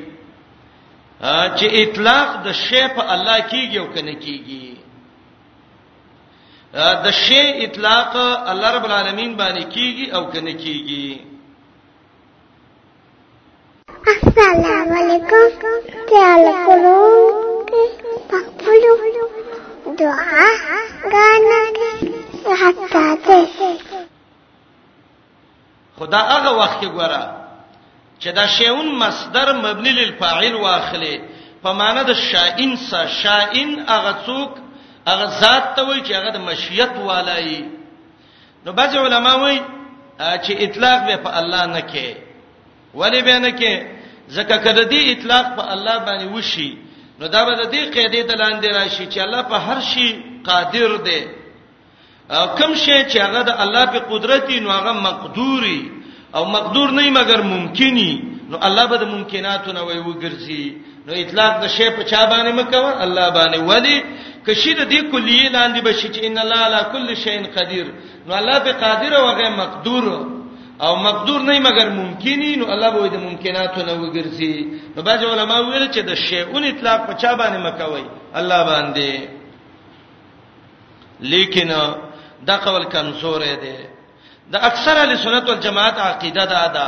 [1.59, 4.75] چې اطلاق د شی په الله کېږي او کنه کېږي
[7.07, 8.15] د شی اطلاق
[8.51, 11.35] الله رب العالمین باندې کیږي او کنه کیږي
[14.37, 15.45] سلام علیکم
[16.09, 17.13] خیال کوم
[17.69, 19.23] کې پخپلو
[19.99, 20.43] دعا
[21.13, 23.71] غانا کې حتا ته
[26.01, 27.21] خدا هغه وخت کې ګوره
[28.19, 31.15] چې دا شیون مصدر مبني للفاعل واخلي
[31.65, 34.51] په معنی د شائن سا شائن هغه څوک
[35.09, 37.59] هغه ذات ته وایي چې هغه د مشیت والای
[38.65, 39.59] نو بعض علما وایي
[40.19, 42.17] چې اطلاق به په الله نه کې
[43.03, 43.96] ولی به نه کې
[44.35, 46.71] زکه کده دی اطلاق په الله باندې وشي
[47.19, 50.09] نو دا به د دې قاعدې د لاندې راشي چې الله په هر شي
[50.47, 51.21] قادر دی
[52.59, 55.81] کم شي چې هغه د الله په قدرت نو هغه مقدوري
[56.35, 58.13] او مقدور نه مګر ممکني
[58.49, 60.65] نو الله به د ممکناتو نه وي وګرځي
[61.07, 63.97] نو اطلاق د شی په چا باندې مکو الله باندې ولی
[64.45, 67.85] کشي د دې کلیه لاندې بشي چې ان الله علی کل شی قدیر
[68.27, 70.05] نو الله به قادر او هغه مقدور
[70.81, 74.55] او مقدور نه مګر ممکنی نو الله به د ممکناتو نه وګرځي
[74.95, 78.05] نو باج علماء ویل چې د شیون اطلاق په چا باندې مکوي
[78.39, 79.11] الله باندې
[81.31, 81.69] لیکن
[82.47, 83.75] دا قول کمزور دی
[84.53, 86.87] د اکثر اهل سنت والجماعت عقیده دا ده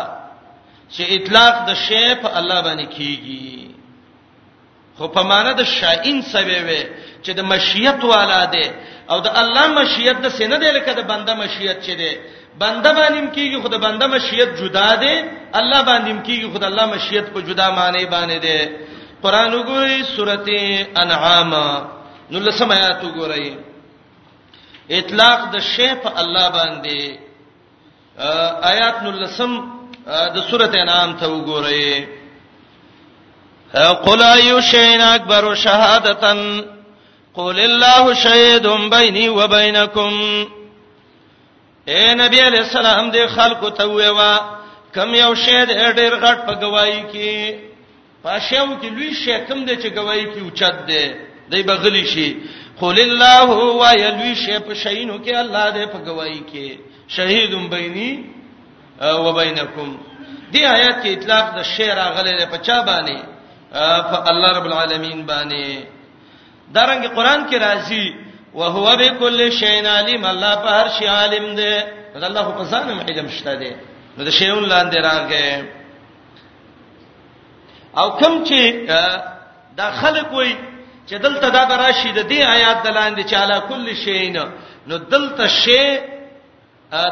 [0.94, 3.70] چې اطلاق د شی په الله باندې کیږي
[4.98, 6.84] خو په معنا د شائن سبب وي
[7.24, 8.66] چې د مشیت والا ده
[9.12, 12.12] او د الله مشیت د سینې د لکه د بنده مشیت چي ده
[12.58, 15.16] بنده باندې کیږي خدای بنده مشیت جدا دی
[15.60, 18.60] الله باندې کیږي خدای الله مشیت په جدا معنی باندې دی
[19.24, 21.54] قران وګورئ سورته انعام
[22.32, 23.54] نو لسم آیات وګورئ
[24.92, 27.20] اطلاق د شی په الله باندې
[28.72, 29.52] آیات نو لسم
[30.36, 32.06] د سورته انعام ته وګورئ
[34.06, 36.62] قل ايو شيء اكبر شهادتن
[37.34, 40.14] قل الله شهيد بيني وبينكم
[41.92, 44.34] اے نبی علیہ السلام دې خلکو ته ویوا
[44.98, 47.60] کم یو شی دې ډېر غټ په گواہی کې
[48.24, 51.06] پښیو کې لوی شی کم دې چې گواہی کې اوچت دې
[51.52, 52.30] دې بغلی شي
[52.82, 56.68] قل الله هو یلوی شی په شینو کې الله دې په گواہی کې
[57.16, 58.12] شهیدم بیني
[59.26, 59.90] و بینکم
[60.54, 63.20] دې آیات کې اطلاق د شی راغلی په چا باندې
[64.12, 68.08] په الله رب العالمین باندې دارنګ قران کې راځي
[68.54, 71.74] وهو بكل شيء عليم الله په هر شي عالم دی
[72.22, 73.72] دا الله په ځان علم شته دی
[74.18, 75.50] نو د شیون لاندې راغې
[78.00, 78.62] او کوم چې
[79.80, 80.56] دا خلک وای
[81.10, 84.30] چې دلته دا راشي د دې آیات دلاندې چې علا کل شی
[84.88, 85.86] نو دلته شی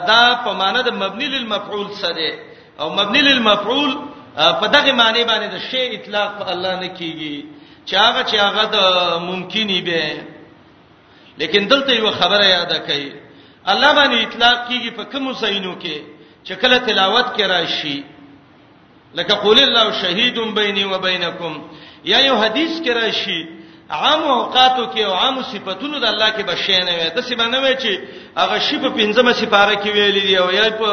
[0.10, 2.32] دا په معنی د مبنی للمفعول سره
[2.80, 3.92] او مبنی للمفعول
[4.36, 7.36] په دغه معنی باندې د شی اطلاق په الله نه کیږي
[7.90, 8.80] چې هغه چې هغه د
[9.30, 10.04] ممکنې به
[11.40, 13.04] لیکن دلته یو خبره یاد کړئ
[13.72, 15.98] الله باندې اطلاق کیږي په کوم سینو کې
[16.48, 17.98] چې کله تلاوت کې راشي
[19.18, 21.54] لکه قول الله شهید بیني وبینکم
[22.12, 23.42] یا یو حدیث کې راشي
[23.90, 27.94] عام اوقاتو کې او عام صفاتونو د الله کې بشینه وي د سیمانه وي چې
[28.42, 30.92] هغه شی په پنځمه سپاره کې ویلي دی او یا په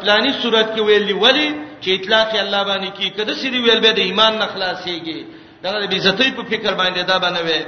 [0.00, 1.48] پلاني صورت کې ویلي ولی
[1.82, 5.20] چې اطلاق الله باندې کې کده سری ویل به د ایمان نه خلاصيږي
[5.62, 7.60] دا د عزتۍ په فکر باندې دا بنوي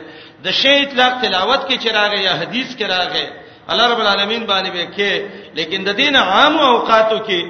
[0.44, 3.26] د شی اطلاق تلاوت کې چراغه یا حدیث کې راغه
[3.72, 5.10] الله رب العالمین باندې به کې
[5.58, 7.40] لیکن د دین عام اوقاتو کې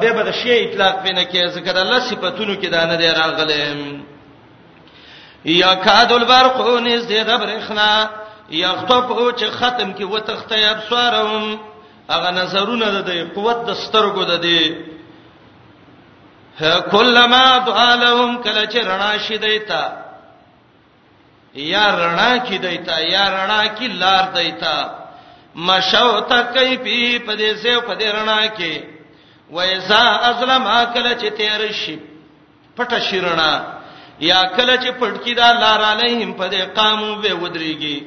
[0.00, 3.60] به به د شی اطلاق پنه کې ذکر الله صفاتونو کې دا نه دی راغله
[5.60, 7.90] یا کاد البرقون از دې غبرخنا
[8.50, 11.44] یخطف او چې ختم کې وتخته ابصارهم
[12.10, 14.62] هغه نظرونه د قوت د سترګو د دې
[16.58, 19.82] کلمہ دعالهم کله چې رڼا شي دیتا
[21.66, 24.74] یا رڼا کی دیتا یا رڼا کی لار دیتا
[25.66, 29.02] مشو تکای پی پدې سه پدې رڼا کې
[29.50, 31.98] وایزا ازلم کله چې تیر شي
[32.76, 33.54] پټه شي رڼا
[34.20, 38.06] یا کله چې پټکی دا لار علیهم پدې قامو به ودرېږي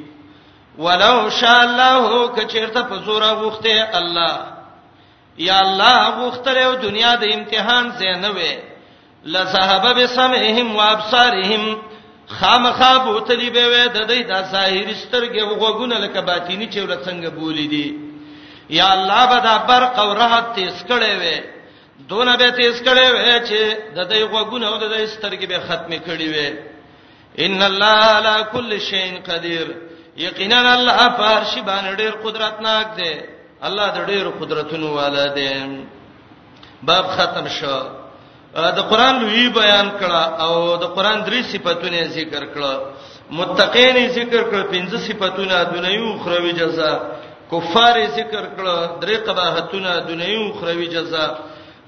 [0.77, 4.56] ولو شاء الله کچیرته په زوره وخته الله
[5.37, 8.53] یا الله غوښتل او دنیا د امتحان زینه وې
[9.33, 11.63] لذهب بسمعهم وابصارهم
[12.27, 17.29] خامخا بوتلی به وې د دې د ظاهری سترګې وګونه لکه باطینی چې ول څنګه
[17.39, 17.87] بولی دي
[18.69, 21.37] یا الله به دا برق او رحت تیز کړي وې
[22.09, 23.61] دونه به تیز کړي وې چې
[23.97, 26.49] د دې وګونه او د دې سترګې به ختمه کړي وې
[27.45, 29.67] ان الله علی کل شیء قدیر
[30.17, 33.13] یقینا الله پر شی باندې ډیر قدرتناک دی
[33.61, 35.49] الله د ډېرو قدرتونو والا دی
[36.83, 37.77] باب ختم شو
[38.77, 40.53] د قران لوی بیان کړه او
[40.83, 42.73] د قران درې صفاتونه ذکر کړه
[43.31, 46.97] متقین ذکر کړه پنځه صفاتونه دنیوي او اخروی جزاء
[47.51, 51.29] کفار ذکر کړه درې قباحتونه دنیوي او اخروی جزاء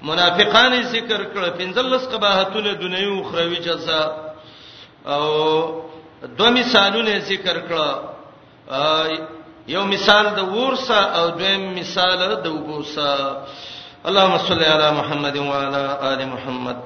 [0.02, 4.08] منافقان ذکر کړه پنځلس قباحتونه دنیوي او اخروی جزاء
[5.06, 5.24] او
[6.38, 7.90] دوه مثالونه ذکر کړه
[9.74, 13.12] یو مثال د ورسا او دویم مثال د وبوسا
[14.08, 16.78] اللهم صل علی محمد و علی آل محمد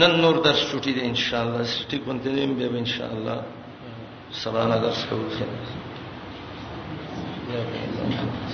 [0.00, 3.10] نن نور درس چټی دی ان شاء الله چټی کوم ته دیم به ان شاء
[3.16, 3.38] الله
[4.42, 5.02] سبحان الله درس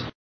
[0.03, 0.15] کوو